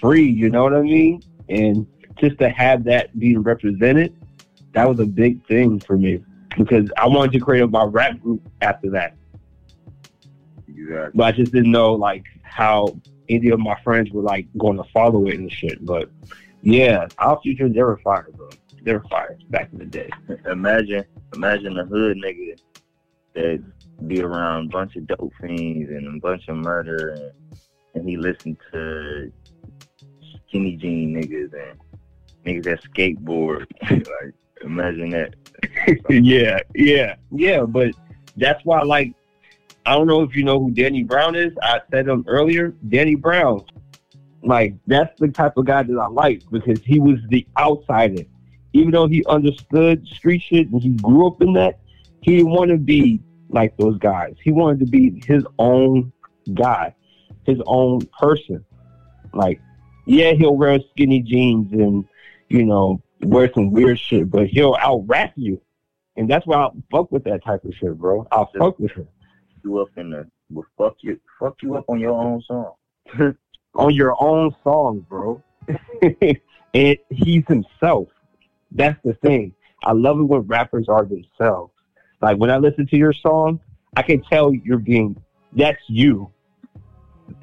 [0.00, 1.22] free, you know what I mean?
[1.48, 1.86] And
[2.18, 4.14] just to have that being represented,
[4.72, 6.22] that was a big thing for me
[6.56, 9.16] because I wanted to create my rap group after that.
[10.80, 11.10] Exactly.
[11.14, 12.96] But I just didn't know like how
[13.28, 15.84] any of my friends were like going to follow it and shit.
[15.84, 16.10] But
[16.62, 18.48] yeah, Odd Future they were fire, bro.
[18.82, 20.10] They were fired back in the day.
[20.50, 22.58] Imagine, imagine a hood nigga
[23.34, 23.62] that
[24.06, 27.32] be around a bunch of dope fiends and a bunch of murder, and,
[27.94, 29.30] and he listened to
[30.48, 31.78] skinny jean niggas and
[32.46, 33.66] niggas that skateboard.
[33.90, 35.34] like, imagine that.
[36.10, 37.62] yeah, yeah, yeah.
[37.62, 37.92] But
[38.36, 39.12] that's why, like,
[39.86, 41.52] I don't know if you know who Danny Brown is.
[41.62, 42.74] I said him earlier.
[42.88, 43.64] Danny Brown,
[44.42, 48.24] like, that's the type of guy that I like because he was the outsider.
[48.72, 51.80] Even though he understood street shit and he grew up in that,
[52.20, 54.36] he didn't want to be like those guys.
[54.42, 56.12] He wanted to be his own
[56.54, 56.94] guy,
[57.44, 58.64] his own person.
[59.32, 59.60] Like,
[60.06, 62.04] yeah, he'll wear skinny jeans and,
[62.48, 65.60] you know, wear some weird shit, but he'll out rap you.
[66.16, 68.26] And that's why I fuck with that type of shit, bro.
[68.30, 69.08] I'll fuck with him.
[69.62, 72.74] You up in the well, fuck you fuck you up on your own song.
[73.74, 75.42] on your own song, bro.
[76.74, 78.08] and he's himself.
[78.72, 79.54] That's the thing.
[79.84, 81.72] I love it when rappers are themselves.
[82.20, 83.60] Like when I listen to your song,
[83.96, 85.20] I can tell you're being
[85.52, 86.30] that's you.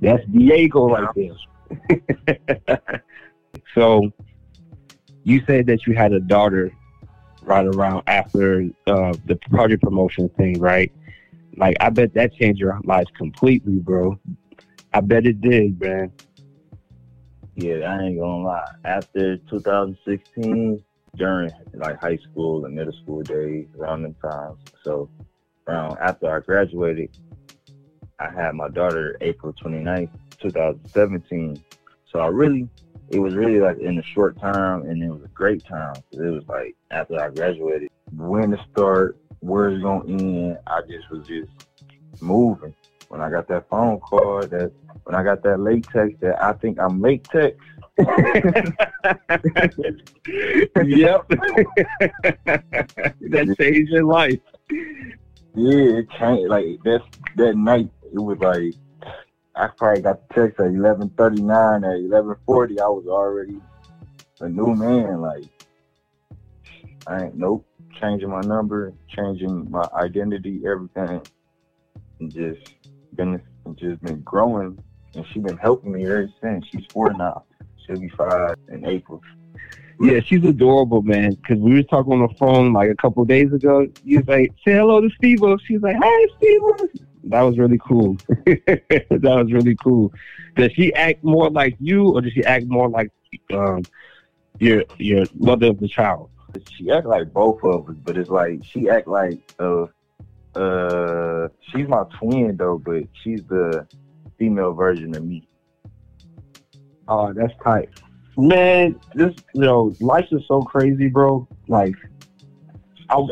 [0.00, 3.02] that's Diego right there.
[3.74, 4.12] so
[5.24, 6.72] you said that you had a daughter
[7.42, 10.92] right around after uh, the project promotion thing, right?
[11.56, 14.18] Like I bet that changed your life completely, bro.
[14.92, 16.12] I bet it did, man.
[17.56, 18.70] Yeah, I ain't gonna lie.
[18.84, 20.82] After 2016,
[21.16, 24.58] during like high school and middle school days, around them times.
[24.82, 25.08] So
[25.68, 27.16] around after I graduated,
[28.18, 31.62] I had my daughter April 29th, 2017.
[32.10, 32.68] So I really,
[33.10, 35.94] it was really like in a short time and it was a great time.
[36.12, 41.10] It was like after I graduated, when to start, where it's gonna end, I just
[41.10, 41.50] was just
[42.20, 42.74] moving.
[43.08, 44.72] When I got that phone call, that
[45.04, 47.60] when I got that late text that I think I'm late text,
[47.98, 48.08] yep.
[53.20, 54.40] that changed your life.
[55.54, 56.48] Yeah, it changed.
[56.48, 57.02] Like that
[57.36, 58.74] that night, it was like
[59.54, 61.84] I probably got the text at eleven thirty nine.
[61.84, 63.60] At eleven forty, I was already
[64.40, 65.20] a new man.
[65.20, 65.44] Like
[67.06, 67.64] I ain't nope,
[68.00, 71.22] changing my number, changing my identity, everything,
[72.20, 72.74] and just
[73.14, 73.40] been
[73.76, 74.78] just been growing.
[75.14, 76.66] And she's been helping me ever since.
[76.70, 77.44] She's four now.
[77.86, 79.22] She'll be five in April.
[80.00, 81.34] Yeah, she's adorable, man.
[81.34, 83.86] Because we were talking on the phone like a couple days ago.
[84.04, 86.60] You was like, "Say hello to Steve." She's like, "Hey, Steve."
[87.24, 88.16] That was really cool.
[88.28, 90.12] that was really cool.
[90.56, 93.10] Does she act more like you, or does she act more like
[93.52, 93.82] um,
[94.58, 96.30] your your mother of the child?
[96.76, 99.86] She act like both of us, but it's like she act like uh
[100.54, 103.86] uh she's my twin though, but she's the
[104.38, 105.46] female version of me.
[107.08, 107.88] Oh, that's tight.
[108.36, 111.46] Man, this you know, life is so crazy, bro.
[111.68, 111.94] Like,
[113.08, 113.26] I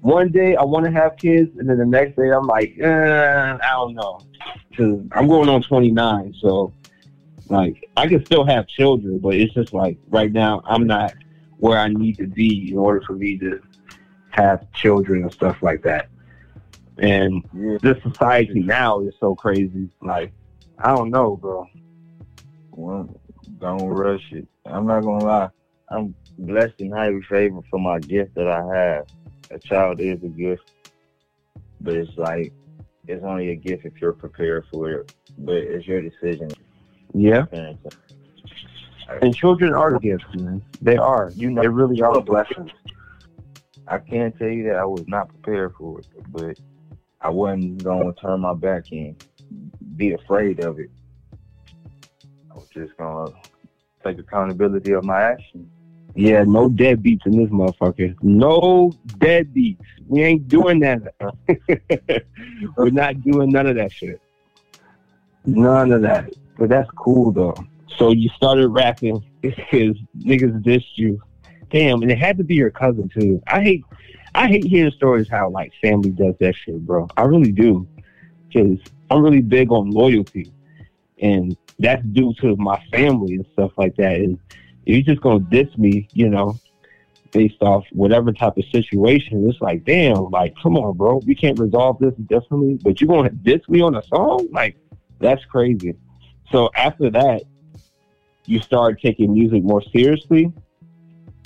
[0.00, 3.58] one day I want to have kids, and then the next day I'm like, eh,
[3.62, 4.20] I don't know,
[4.70, 6.72] because I'm going on 29, so
[7.48, 11.14] like I can still have children, but it's just like right now I'm not
[11.60, 13.60] where I need to be in order for me to
[14.30, 16.08] have children and stuff like that.
[16.98, 17.78] And Yeah.
[17.82, 19.88] this society now is so crazy.
[20.02, 20.32] Like,
[20.78, 21.66] I don't know, bro.
[22.72, 23.20] Well,
[23.58, 24.46] don't rush it.
[24.64, 25.48] I'm not gonna lie.
[25.90, 29.06] I'm blessed and highly favored for my gift that I have.
[29.50, 30.62] A child is a gift,
[31.80, 32.52] but it's like
[33.06, 35.12] it's only a gift if you're prepared for it.
[35.38, 36.50] But it's your decision.
[37.12, 37.46] Yeah.
[37.52, 37.92] parenting.
[39.22, 40.62] And children are gifts, man.
[40.80, 41.32] They are.
[41.34, 42.70] You know, They really are blessings.
[43.88, 46.58] I can't tell you that I was not prepared for it, but
[47.20, 49.16] I wasn't gonna turn my back and
[49.96, 50.90] be afraid of it.
[52.50, 53.32] I was just gonna
[54.04, 55.68] take accountability of my actions.
[56.14, 58.16] Yeah, no deadbeats in this motherfucker.
[58.22, 59.84] No deadbeats.
[60.06, 61.14] We ain't doing that.
[62.76, 64.20] We're not doing none of that shit.
[65.44, 66.32] None of that.
[66.58, 67.54] But that's cool though.
[67.98, 71.20] So you started rapping because niggas dissed you.
[71.70, 73.40] Damn, and it had to be your cousin too.
[73.46, 73.84] I hate,
[74.34, 77.06] I hate hearing stories how like family does that shit, bro.
[77.16, 77.86] I really do,
[78.48, 78.78] because
[79.10, 80.52] I'm really big on loyalty,
[81.20, 84.16] and that's due to my family and stuff like that.
[84.16, 84.38] And
[84.84, 86.58] you're just gonna diss me, you know,
[87.32, 91.58] based off whatever type of situation, it's like, damn, like, come on, bro, we can't
[91.58, 94.48] resolve this differently, but you're gonna diss me on a song?
[94.50, 94.76] Like,
[95.20, 95.94] that's crazy.
[96.50, 97.42] So after that,
[98.46, 100.52] you started taking music more seriously.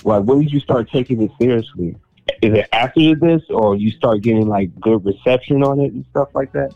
[0.03, 1.95] Like, when did you start taking it seriously?
[2.41, 6.29] Is it after this, or you start getting like good reception on it and stuff
[6.33, 6.73] like that?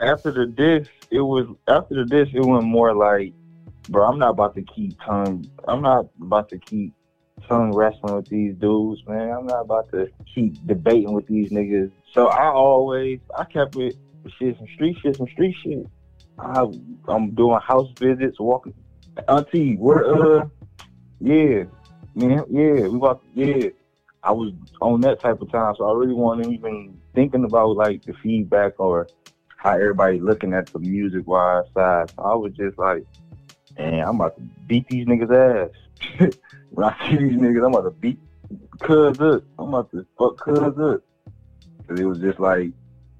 [0.00, 3.32] after the diss, it was after the diss, it went more like,
[3.88, 5.48] bro, I'm not about to keep tongue.
[5.68, 6.94] I'm not about to keep
[7.46, 9.30] tongue wrestling with these dudes, man.
[9.30, 11.90] I'm not about to keep debating with these niggas.
[12.12, 13.96] So I always, I kept it
[14.38, 15.86] shit, some street shit, some street shit.
[16.38, 16.64] I,
[17.08, 18.74] I'm doing house visits, walking.
[19.28, 20.46] Auntie, where, uh,
[21.20, 21.64] yeah,
[22.14, 23.68] man, yeah, we about, yeah.
[24.22, 28.04] I was on that type of time, so I really wasn't even thinking about like
[28.04, 29.08] the feedback or
[29.56, 32.10] how everybody looking at the music wise side.
[32.10, 33.04] So I was just like,
[33.78, 35.70] man, I'm about to beat these niggas
[36.20, 36.34] ass.
[36.70, 38.18] when I see these niggas, I'm about to beat
[38.80, 39.42] cuz up.
[39.58, 41.02] I'm about to fuck cuz up.
[41.88, 42.70] Cause it was just like,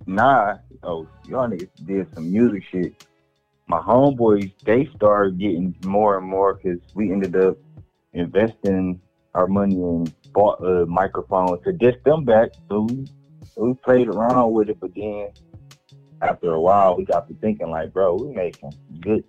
[0.07, 3.07] nah, oh, y'all niggas did some music shit.
[3.71, 7.57] My homeboys, they started getting more and more because we ended up
[8.13, 9.01] investing
[9.37, 12.51] our money and bought a microphone to diss them back.
[12.69, 13.07] So we,
[13.57, 15.29] we played around with it, but then
[16.21, 19.23] after a while, we got to thinking like, bro, we making good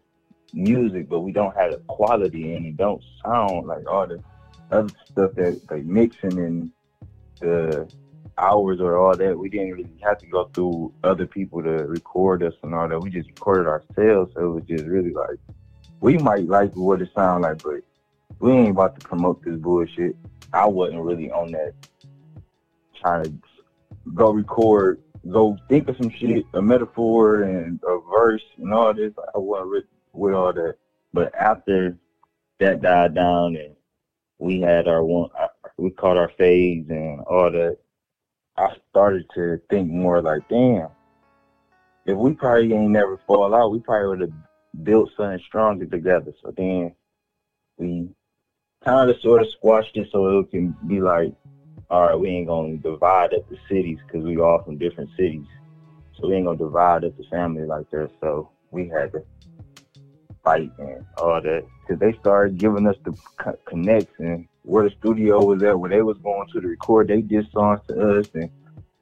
[0.53, 4.23] music, but we don't have the quality and it don't sound like all the
[4.71, 6.71] other stuff that they mixing and
[7.39, 7.87] the
[8.37, 9.37] hours or all that.
[9.37, 12.99] We didn't really have to go through other people to record us and all that.
[12.99, 15.39] We just recorded ourselves, so it was just really like
[15.99, 17.81] we might like what it sound like, but
[18.39, 20.15] we ain't about to promote this bullshit.
[20.53, 21.73] I wasn't really on that
[22.99, 23.33] trying to
[24.13, 29.13] go record go think of some shit, a metaphor and a verse and all this.
[29.35, 30.75] I wasn't with, with all that.
[31.13, 31.97] But after
[32.59, 33.75] that died down and
[34.39, 35.29] we had our one,
[35.77, 37.77] we caught our phase and all that,
[38.61, 40.89] I started to think more like, damn,
[42.05, 46.31] if we probably ain't never fall out, we probably would have built something stronger together.
[46.43, 46.95] So then
[47.77, 48.09] we
[48.85, 51.33] kind of sort of squashed it so it can be like,
[51.89, 55.47] all right, we ain't gonna divide up the cities because we all from different cities.
[56.13, 58.11] So we ain't gonna divide up the family like that.
[58.19, 59.23] So we had to
[60.43, 64.95] fight and all that because they started giving us the co- connects and where the
[64.99, 67.07] studio was at, where they was going to the record.
[67.07, 68.49] They did songs to us and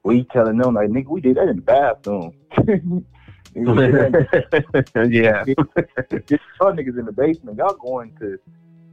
[0.03, 2.33] we telling them like, nigga, we did that in the bathroom.
[3.55, 5.43] Nigga, we did that yeah.
[6.61, 8.39] y'all niggas in the basement, y'all going to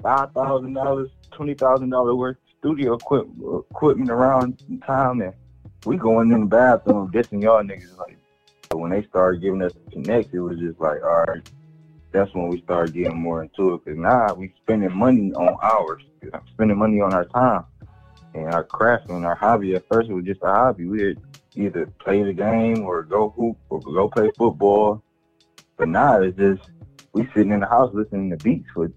[0.02, 5.34] five thousand dollars, twenty thousand dollar worth of studio equipment, equipment around time, and
[5.84, 7.96] we going in the bathroom dissing y'all niggas.
[7.98, 8.18] Like
[8.72, 11.50] when they started giving us the connect, it was just like, all right,
[12.16, 13.84] that's when we started getting more into it.
[13.84, 16.02] Cause now we spending money on ours,
[16.48, 17.64] spending money on our time
[18.34, 19.74] and our craft and our hobby.
[19.74, 20.86] At first, it was just a hobby.
[20.86, 21.18] We'd
[21.54, 25.02] either play the game or go hoop or go play football.
[25.76, 26.70] But now it's just
[27.12, 28.90] we sitting in the house listening to beats for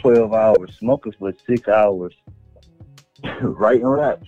[0.00, 2.14] twelve hours, smoking for six hours,
[3.42, 4.26] writing raps.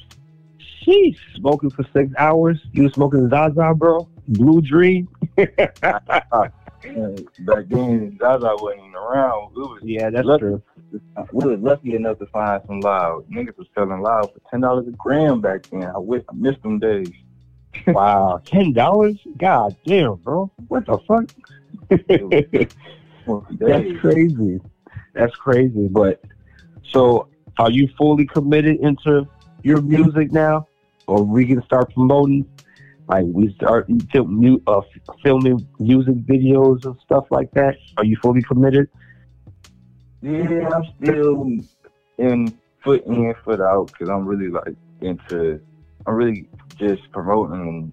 [0.87, 2.61] Sheesh, smoking for six hours.
[2.73, 4.09] You smoking Zaza, bro?
[4.29, 5.09] Blue Dream?
[6.83, 9.55] Back then, Zaza wasn't even around.
[9.55, 10.63] We was, Yeah, that's Look- true.
[11.33, 13.25] we was lucky enough to find some loud.
[13.31, 15.85] Niggas was selling loud for ten dollars a gram back then.
[15.85, 17.11] I wish I missed them days.
[17.87, 19.17] Wow, ten dollars?
[19.39, 20.51] God damn, bro.
[20.69, 21.25] What the fuck?
[23.59, 24.61] That's crazy.
[25.15, 25.89] That's crazy.
[25.89, 26.23] But
[26.91, 27.29] so,
[27.59, 29.27] are you fully committed into
[29.63, 30.67] your music now,
[31.07, 32.47] or we can start promoting?
[33.09, 34.81] Like we start film, uh,
[35.23, 37.77] filming music videos and stuff like that.
[37.97, 38.89] Are you fully committed?
[40.23, 41.47] Yeah, I'm still
[42.19, 45.61] in foot in, foot out because I'm really like into.
[46.07, 46.49] I'm really
[46.79, 47.93] just promoting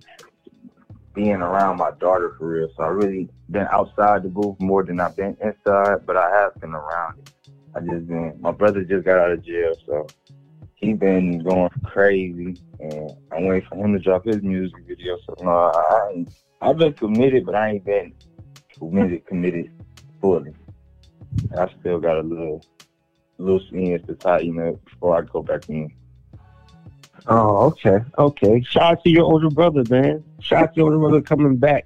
[1.13, 2.69] being around my daughter for real.
[2.77, 6.59] So I really been outside the booth more than I've been inside, but I have
[6.61, 7.33] been around it.
[7.75, 8.37] I just been.
[8.39, 10.07] My brother just got out of jail, so
[10.79, 15.17] he been going crazy, and I'm waiting for him to drop his music video.
[15.25, 16.25] So no, I,
[16.61, 18.13] I I've been committed, but I ain't been
[18.77, 19.71] committed, committed
[20.21, 20.53] fully.
[21.57, 22.63] I still got a little
[23.37, 25.91] loose ends to tighten up before I go back in.
[27.27, 28.61] Oh, okay, okay.
[28.61, 30.23] Shout out to your older brother, man.
[30.39, 31.85] Shout out to your older brother coming back.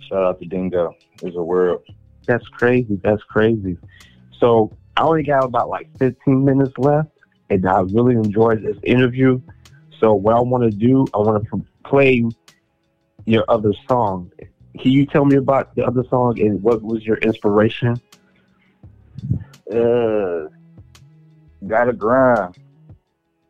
[0.00, 0.94] Shout out to Dingo.
[1.20, 1.82] There's a world.
[2.26, 3.00] That's crazy.
[3.02, 3.78] That's crazy.
[4.38, 7.10] So I only got about like 15 minutes left,
[7.50, 9.40] and I really enjoyed this interview.
[10.00, 12.24] So what I want to do, I want to play
[13.24, 14.30] your other song.
[14.78, 18.00] Can you tell me about the other song and what was your inspiration?
[19.70, 20.46] Uh,
[21.66, 22.56] gotta grind.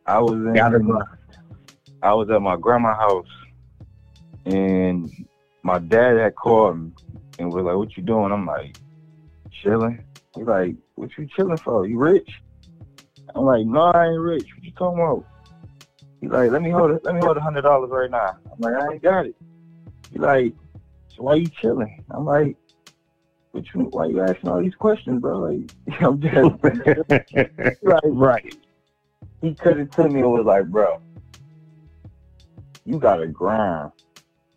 [0.07, 1.05] I was in, Gotta Grind.
[2.03, 3.27] I was at my grandma's house,
[4.47, 5.11] and
[5.63, 6.93] my dad had called me
[7.39, 8.79] and was like, "What you doing?" I'm like,
[9.51, 10.03] "Chilling."
[10.35, 11.87] He's like, "What you chilling for?
[11.87, 12.41] You rich?"
[13.35, 14.47] I'm like, "No, I ain't rich.
[14.55, 15.25] What you talking about?"
[16.21, 17.05] He's like, "Let me hold it.
[17.05, 19.37] Let me hold a hundred dollars right now." I'm like, "I ain't got it."
[20.11, 20.55] He's like,
[21.17, 22.57] "So why you chilling?" I'm like,
[23.53, 23.83] "What you?
[23.91, 25.61] Why you asking all these questions, bro?" Like,
[26.01, 26.35] I'm just
[27.83, 28.55] right, right.
[29.43, 31.01] he cut it to me and was like, bro,
[32.85, 33.93] you gotta grind.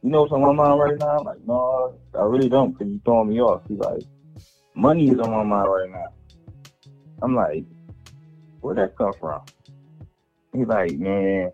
[0.02, 1.20] You know what's on my mind right now?
[1.20, 3.62] I'm like, no, I really don't, because you throwing me off.
[3.68, 4.02] He's like,
[4.74, 6.08] money is on my mind right now.
[7.22, 7.66] I'm like,
[8.62, 9.42] where'd that come from?
[10.54, 11.52] He's like, man,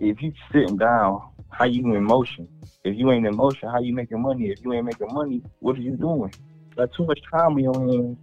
[0.00, 2.48] if you sitting down, how you in motion?
[2.84, 4.50] If you ain't in motion, how you making money?
[4.50, 6.32] If you ain't making money, what are you doing?
[6.76, 8.18] Got too much time on your hands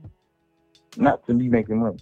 [0.95, 1.99] not to be making money.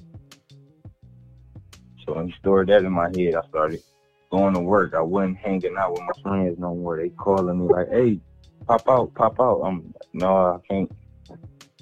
[2.05, 3.81] So when he stored that in my head, I started
[4.29, 4.93] going to work.
[4.93, 6.97] I wasn't hanging out with my friends no more.
[6.97, 8.19] They calling me like, "Hey,
[8.67, 10.91] pop out, pop out." I'm no, I can't.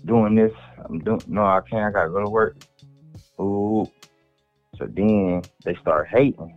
[0.05, 1.21] Doing this, I'm doing.
[1.27, 1.85] No, I can't.
[1.85, 2.57] I gotta go to work.
[3.41, 3.91] Ooh.
[4.77, 6.55] So then they start hating.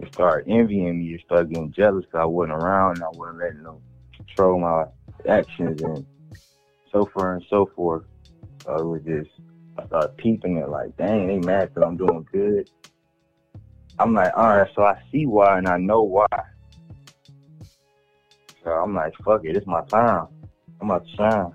[0.00, 1.12] They start envying me.
[1.16, 3.80] They start getting jealous because I wasn't around and I wasn't letting them
[4.16, 4.84] control my
[5.28, 6.06] actions and
[6.92, 8.04] so forth and so forth.
[8.64, 9.30] So it was just
[9.78, 12.66] I started peeping it like, dang, they mad that I'm doing good.
[13.98, 16.26] I'm like, all right, so I see why and I know why.
[18.62, 20.28] So I'm like, fuck it, it's my time.
[20.80, 21.52] I'm about to shine.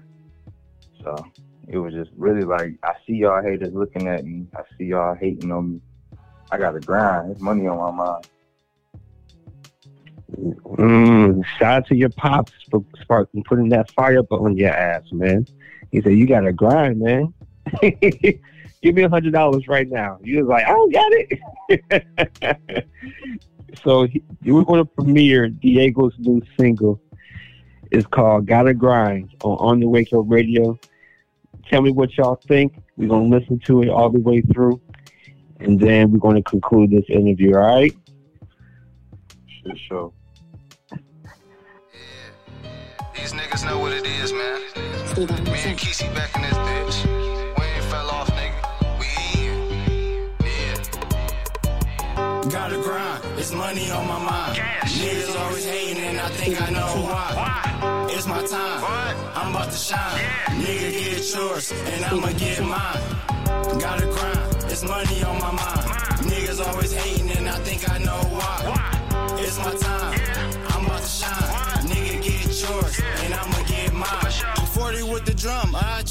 [1.03, 1.25] So
[1.67, 4.45] it was just really like, I see y'all haters looking at me.
[4.55, 5.81] I see y'all hating on me.
[6.51, 7.29] I got to grind.
[7.29, 8.27] There's money on my mind.
[10.31, 15.45] Mm, shout out to your pops for sparking putting that fire on your ass, man.
[15.91, 17.33] He said you gotta grind, man.
[17.81, 20.19] Give me a hundred dollars right now.
[20.23, 22.87] You was like, I don't got it.
[23.83, 26.99] so he, we're going to premiere Diego's new single.
[27.91, 30.77] It's called "Gotta Grind" on On the Wake Up Radio.
[31.69, 32.75] Tell me what y'all think.
[32.97, 34.81] We're gonna listen to it all the way through,
[35.59, 37.55] and then we're going to conclude this interview.
[37.55, 37.95] All right.
[39.63, 40.13] For sure.
[43.15, 44.59] These niggas know what it is, man.
[45.45, 47.12] Me and Kesey back in this bitch.
[52.49, 54.57] Gotta grind, it's money on my mind.
[54.57, 58.07] Niggas always hating and I think I know why.
[58.11, 59.15] It's my time, What?
[59.35, 60.19] I'm about to shine.
[60.59, 63.79] Nigga get yours and I'ma get mine.
[63.79, 65.87] Gotta grind, it's money on my mind.
[66.29, 69.37] Niggas always hating and I think I know why.
[69.39, 70.19] It's my time,
[70.67, 71.31] I'm about to shine.
[71.31, 71.62] Nigga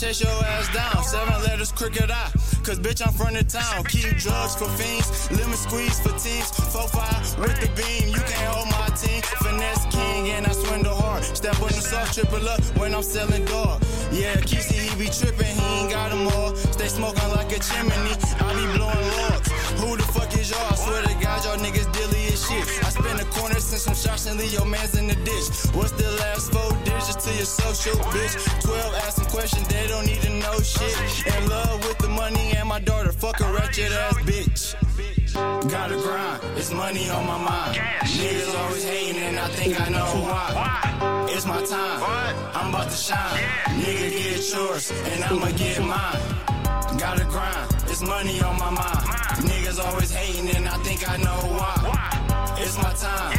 [0.02, 1.04] chase your ass down.
[1.04, 2.30] Seven letters, crooked eye.
[2.66, 3.84] Cause bitch, I'm from the town.
[3.84, 6.50] Keep drugs for fiends, lemon squeeze for teens.
[6.72, 9.22] Four five with the beam, you can't hold my team.
[9.44, 11.22] Finesse king and I swindle hard.
[11.22, 13.80] Step on the soft triple up when I'm selling dog.
[14.10, 16.54] Yeah, Kesey, he be tripping, he ain't got them all.
[16.56, 19.48] Stay smoking like a chimney, I be blowing logs.
[19.80, 20.81] Who the fuck is y'all?
[24.32, 25.48] And leave your mans in the ditch.
[25.76, 28.34] What's the last four digits to your social, bitch?
[28.62, 30.96] 12 asking questions, they don't need to know shit.
[31.26, 34.62] In love with the money and my daughter, fuck a wretched ass bitch.
[35.70, 37.76] Gotta grind, it's money on my mind.
[37.76, 41.26] Niggas always hating and I think I know why.
[41.30, 42.00] It's my time,
[42.54, 43.38] I'm about to shine.
[43.82, 46.98] Nigga get yours and I'ma get mine.
[46.98, 49.04] Gotta grind, it's money on my mind.
[49.48, 51.78] Niggas always hating and I think I know why.
[52.58, 53.32] It's my time,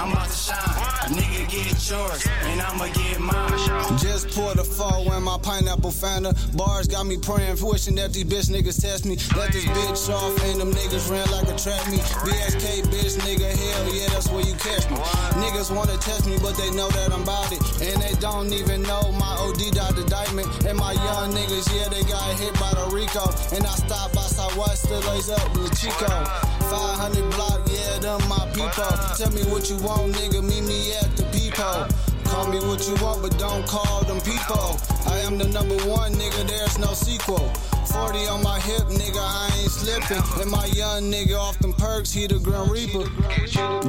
[0.00, 1.12] I'm about to shine.
[1.12, 3.98] Nigga get yours and I'ma get mine.
[3.98, 6.32] Just poured a four in my pineapple Fanta.
[6.56, 9.18] Bars got me praying, wishing that these bitch niggas test me.
[9.36, 11.98] Let this bitch off and them niggas ran like a trap me.
[12.24, 14.96] BSK bitch nigga, hell yeah, that's where you catch me.
[15.36, 17.60] Niggas wanna test me, but they know that I'm about it.
[17.84, 19.60] And they don't even know my OD
[20.00, 20.48] the diamond.
[20.64, 23.28] And my young niggas, yeah, they got hit by the RICO.
[23.54, 26.59] And I stopped by Southwest, still lays up with the Chico.
[26.70, 28.94] 500 block, yeah, them my people.
[29.18, 31.86] Tell me what you want, nigga, meet me at the people.
[32.30, 34.78] Call me what you want, but don't call them people.
[35.06, 37.50] I am the number one, nigga, there's no sequel.
[37.90, 40.22] 40 on my hip, nigga, I ain't slipping.
[40.40, 43.10] And my young nigga off them perks, he the Grim Reaper.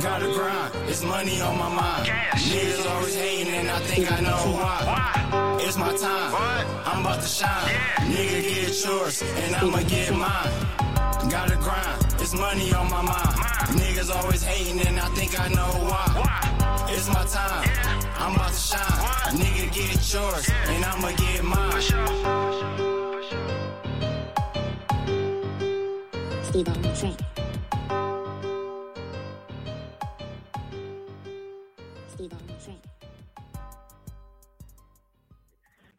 [0.01, 2.07] Gotta grind, it's money on my mind.
[2.07, 5.57] Niggas always hating and I think I know why.
[5.61, 6.34] It's my time,
[6.84, 7.75] I'm about to shine.
[8.09, 10.49] Nigga get yours and I'ma get mine.
[11.29, 13.80] Gotta grind, it's money on my mind.
[13.80, 16.88] Niggas always hating and I think I know why.
[16.89, 17.69] It's my time,
[18.17, 19.38] I'm about to shine.
[19.38, 21.82] Nigga get yours and I'ma get mine.
[26.43, 26.91] Steve on the.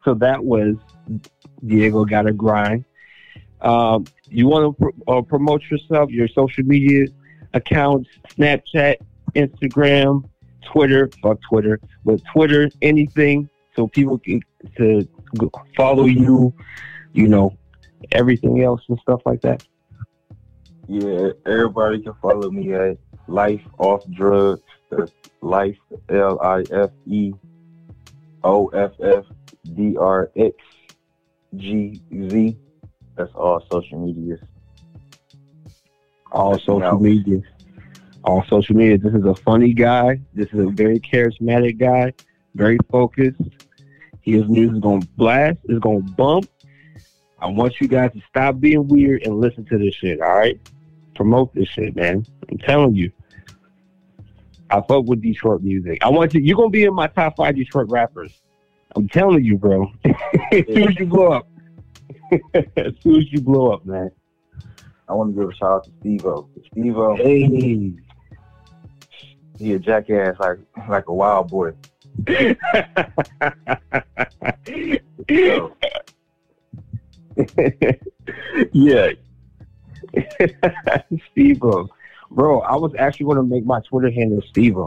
[0.03, 0.75] So that was
[1.65, 2.83] Diego Gotta Grind.
[3.61, 7.05] Um, you want to pr- uh, promote yourself, your social media
[7.53, 8.97] accounts, Snapchat,
[9.35, 10.27] Instagram,
[10.71, 14.41] Twitter, fuck Twitter, but Twitter, anything, so people can
[14.77, 15.07] to
[15.75, 16.53] follow you,
[17.13, 17.55] you know,
[18.11, 19.65] everything else and stuff like that.
[20.87, 24.61] Yeah, everybody can follow me at Life Off Drugs.
[24.89, 25.11] That's
[25.41, 25.77] Life
[26.09, 27.33] L I F E
[28.43, 29.25] O F F
[29.73, 30.55] D R X
[31.55, 32.57] G Z.
[33.15, 34.39] That's all social medias.
[36.31, 37.01] all social out.
[37.01, 37.41] media.
[38.23, 38.97] All social media.
[38.97, 40.19] This is a funny guy.
[40.33, 42.13] This is a very charismatic guy.
[42.55, 43.41] Very focused.
[44.21, 45.59] His music is gonna blast.
[45.65, 46.47] It's gonna bump.
[47.39, 50.21] I want you guys to stop being weird and listen to this shit.
[50.21, 50.57] All right,
[51.13, 52.25] promote this shit, man.
[52.49, 53.11] I'm telling you.
[54.69, 55.99] I fuck with Detroit music.
[56.03, 56.41] I want you.
[56.41, 58.41] You're gonna be in my top five Detroit rappers.
[58.95, 59.91] I'm telling you, bro.
[60.05, 61.47] as soon as you blow up.
[62.53, 64.11] as soon as you blow up, man.
[65.07, 66.49] I want to give a shout out to Steve-O.
[66.71, 67.93] Steve-O, Hey.
[69.59, 70.59] he a jackass like
[70.89, 71.71] like a wild boy.
[75.29, 75.75] So,
[78.73, 79.09] yeah.
[81.31, 81.89] Steve O.
[82.31, 84.77] Bro, I was actually going to make my Twitter handle Steve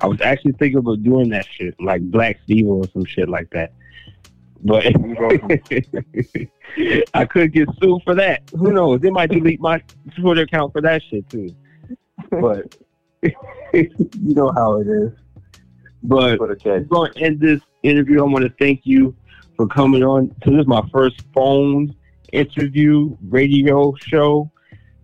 [0.00, 3.50] I was actually thinking about doing that shit, like Black Steve or some shit like
[3.50, 3.72] that.
[4.64, 4.86] But
[7.14, 8.42] I could get sued for that.
[8.56, 9.00] Who knows?
[9.00, 9.82] They might delete my
[10.18, 11.54] Twitter account for that shit too.
[12.30, 12.76] But
[13.22, 13.34] you
[14.12, 15.12] know how it is.
[16.02, 16.40] But.
[16.40, 18.20] I'm going to end this interview.
[18.20, 19.14] I want to thank you
[19.56, 20.34] for coming on.
[20.44, 21.94] So this is my first phone
[22.32, 24.50] interview radio show.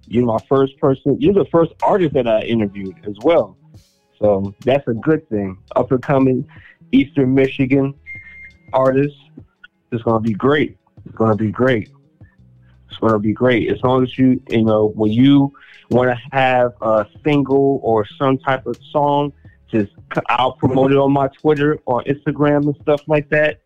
[0.06, 1.20] You're my first person.
[1.20, 3.56] You're the first artist that I interviewed as well.
[4.20, 5.58] So that's a good thing.
[5.76, 6.46] Up and coming
[6.92, 7.94] Eastern Michigan
[8.74, 9.16] artist.
[9.92, 10.76] It's to be great.
[11.06, 11.90] It's to be great.
[12.90, 13.70] It's to be great.
[13.70, 15.52] As long as you, you know, when you
[15.90, 19.32] want to have a single or some type of song,
[19.70, 19.92] just
[20.28, 23.60] I'll promote it on my Twitter or Instagram and stuff like that,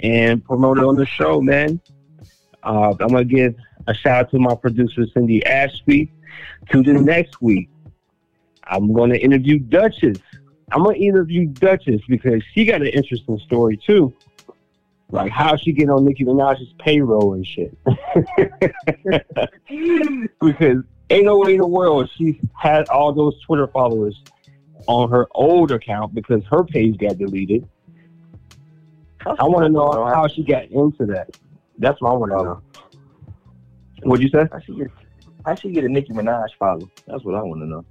[0.00, 1.80] and promote it on the show, man.
[2.62, 3.54] Uh, I'm gonna give
[3.86, 6.10] a shout out to my producer Cindy Ashby.
[6.70, 7.68] To the next week,
[8.64, 10.18] I'm gonna interview Duchess.
[10.70, 14.12] I'm gonna interview Duchess because she got an interesting story too,
[15.12, 17.76] like how she get on Nicki Minaj's payroll and shit.
[20.40, 24.20] because ain't no way in the world she had all those Twitter followers
[24.86, 27.68] on her old account because her page got deleted.
[29.24, 31.36] I want to know how she got into that.
[31.78, 32.44] That's what I want to oh.
[32.44, 32.62] know.
[34.04, 34.48] What'd you say?
[34.50, 34.90] I should get
[35.44, 36.90] I should get a Nicki Minaj follow.
[37.06, 37.84] That's what I want to know.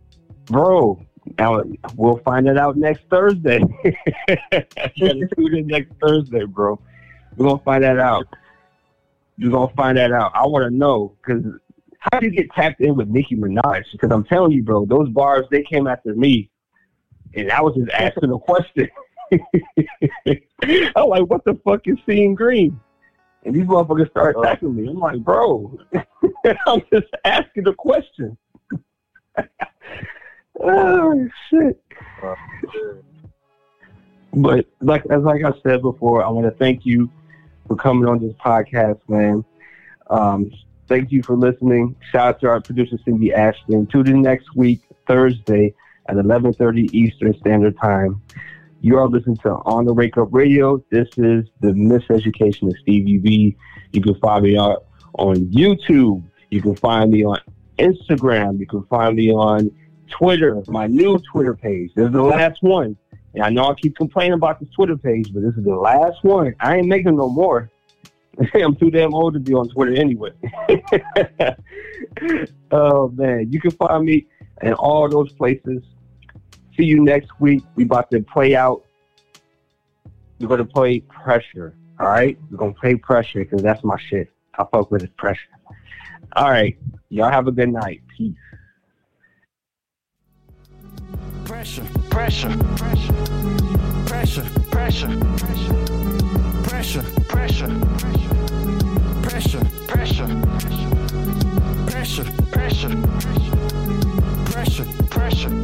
[0.45, 1.05] Bro,
[1.37, 1.61] Now
[1.95, 3.59] we'll find it out next Thursday.
[4.97, 6.79] tune in next Thursday, bro.
[7.35, 8.27] We're gonna find that out.
[9.37, 10.31] You're gonna find that out.
[10.35, 11.43] I want to know because
[11.99, 13.83] how did you get tapped in with Nicki Minaj?
[13.91, 16.49] Because I'm telling you, bro, those bars they came after me,
[17.35, 18.89] and I was just asking a question.
[19.31, 22.79] I'm like, what the fuck is seeing green?
[23.43, 24.43] And these motherfuckers start uh-huh.
[24.43, 24.89] attacking me.
[24.89, 25.77] I'm like, bro,
[26.67, 28.37] I'm just asking a question.
[30.59, 31.81] oh shit.
[32.23, 32.35] Uh,
[34.33, 37.09] but like as like I said before, I want to thank you
[37.71, 39.45] for coming on this podcast, man.
[40.09, 40.51] Um,
[40.89, 41.95] thank you for listening.
[42.11, 43.87] Shout out to our producer Cindy Ashton.
[43.87, 45.73] Tune in next week, Thursday
[46.09, 48.21] at 11:30 Eastern Standard Time.
[48.81, 50.83] You are listening to On the Wake Up Radio.
[50.89, 53.55] This is the Miseducation of Stevie B.
[53.93, 54.75] You can find me on,
[55.13, 56.23] on YouTube.
[56.49, 57.39] You can find me on
[57.79, 58.59] Instagram.
[58.59, 59.71] You can find me on
[60.09, 61.91] Twitter, my new Twitter page.
[61.95, 62.97] This is the last one.
[63.33, 66.23] And I know I keep complaining about this Twitter page, but this is the last
[66.23, 66.53] one.
[66.59, 67.69] I ain't making no more.
[68.53, 70.31] I'm too damn old to be on Twitter anyway.
[72.71, 74.27] oh man, you can find me
[74.61, 75.83] in all those places.
[76.77, 77.63] See you next week.
[77.75, 78.83] We about to play out.
[80.39, 81.75] We're gonna play pressure.
[81.99, 84.31] All right, we're gonna play pressure because that's my shit.
[84.57, 85.49] I fuck with it pressure.
[86.35, 86.77] All right,
[87.09, 88.01] y'all have a good night.
[88.17, 88.35] Peace.
[91.45, 93.13] Pressure, pressure, pressure,
[94.05, 95.17] pressure, pressure,
[96.65, 97.75] pressure, pressure, pressure,
[99.23, 100.25] pressure, pressure,
[102.51, 102.95] pressure,
[104.51, 105.55] pressure, pressure,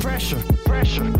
[0.00, 1.12] pressure, pressure,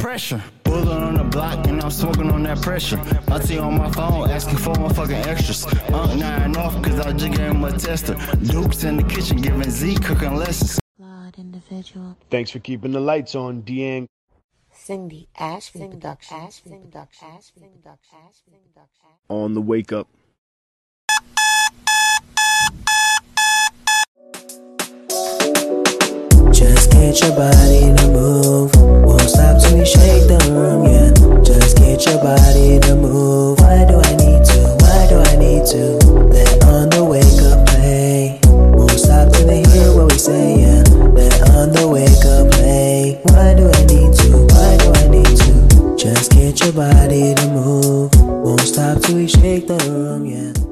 [0.00, 0.42] pressure.
[0.64, 2.98] Bullet on the block and I'm smoking on that pressure.
[3.30, 5.66] Auntie on my phone asking for my fucking extras.
[5.92, 8.16] Unc nine off cause I just gave him a tester.
[8.44, 10.79] Dukes in the kitchen giving Z cooking lessons
[11.70, 12.16] residual.
[12.30, 14.06] Thanks for keeping the lights on, Deang.
[14.72, 16.62] Cindy Ashby Productions.
[19.28, 20.08] On the wake up.
[26.52, 28.74] Just get your body to move.
[29.04, 31.42] Won't stop till you shake the room, yeah.
[31.42, 33.58] Just get your body to move.
[33.60, 34.76] Why do I need to?
[34.80, 35.98] Why do I need to?
[36.30, 38.40] Let on the wake up play.
[38.46, 40.79] Won't stop till they hear what we say, yeah
[41.60, 43.20] on the wake up late.
[43.24, 44.28] Why do I need to?
[44.54, 45.96] Why do I need to?
[45.96, 48.10] Just get your body to move.
[48.16, 50.69] Won't stop till we shake the room, yeah.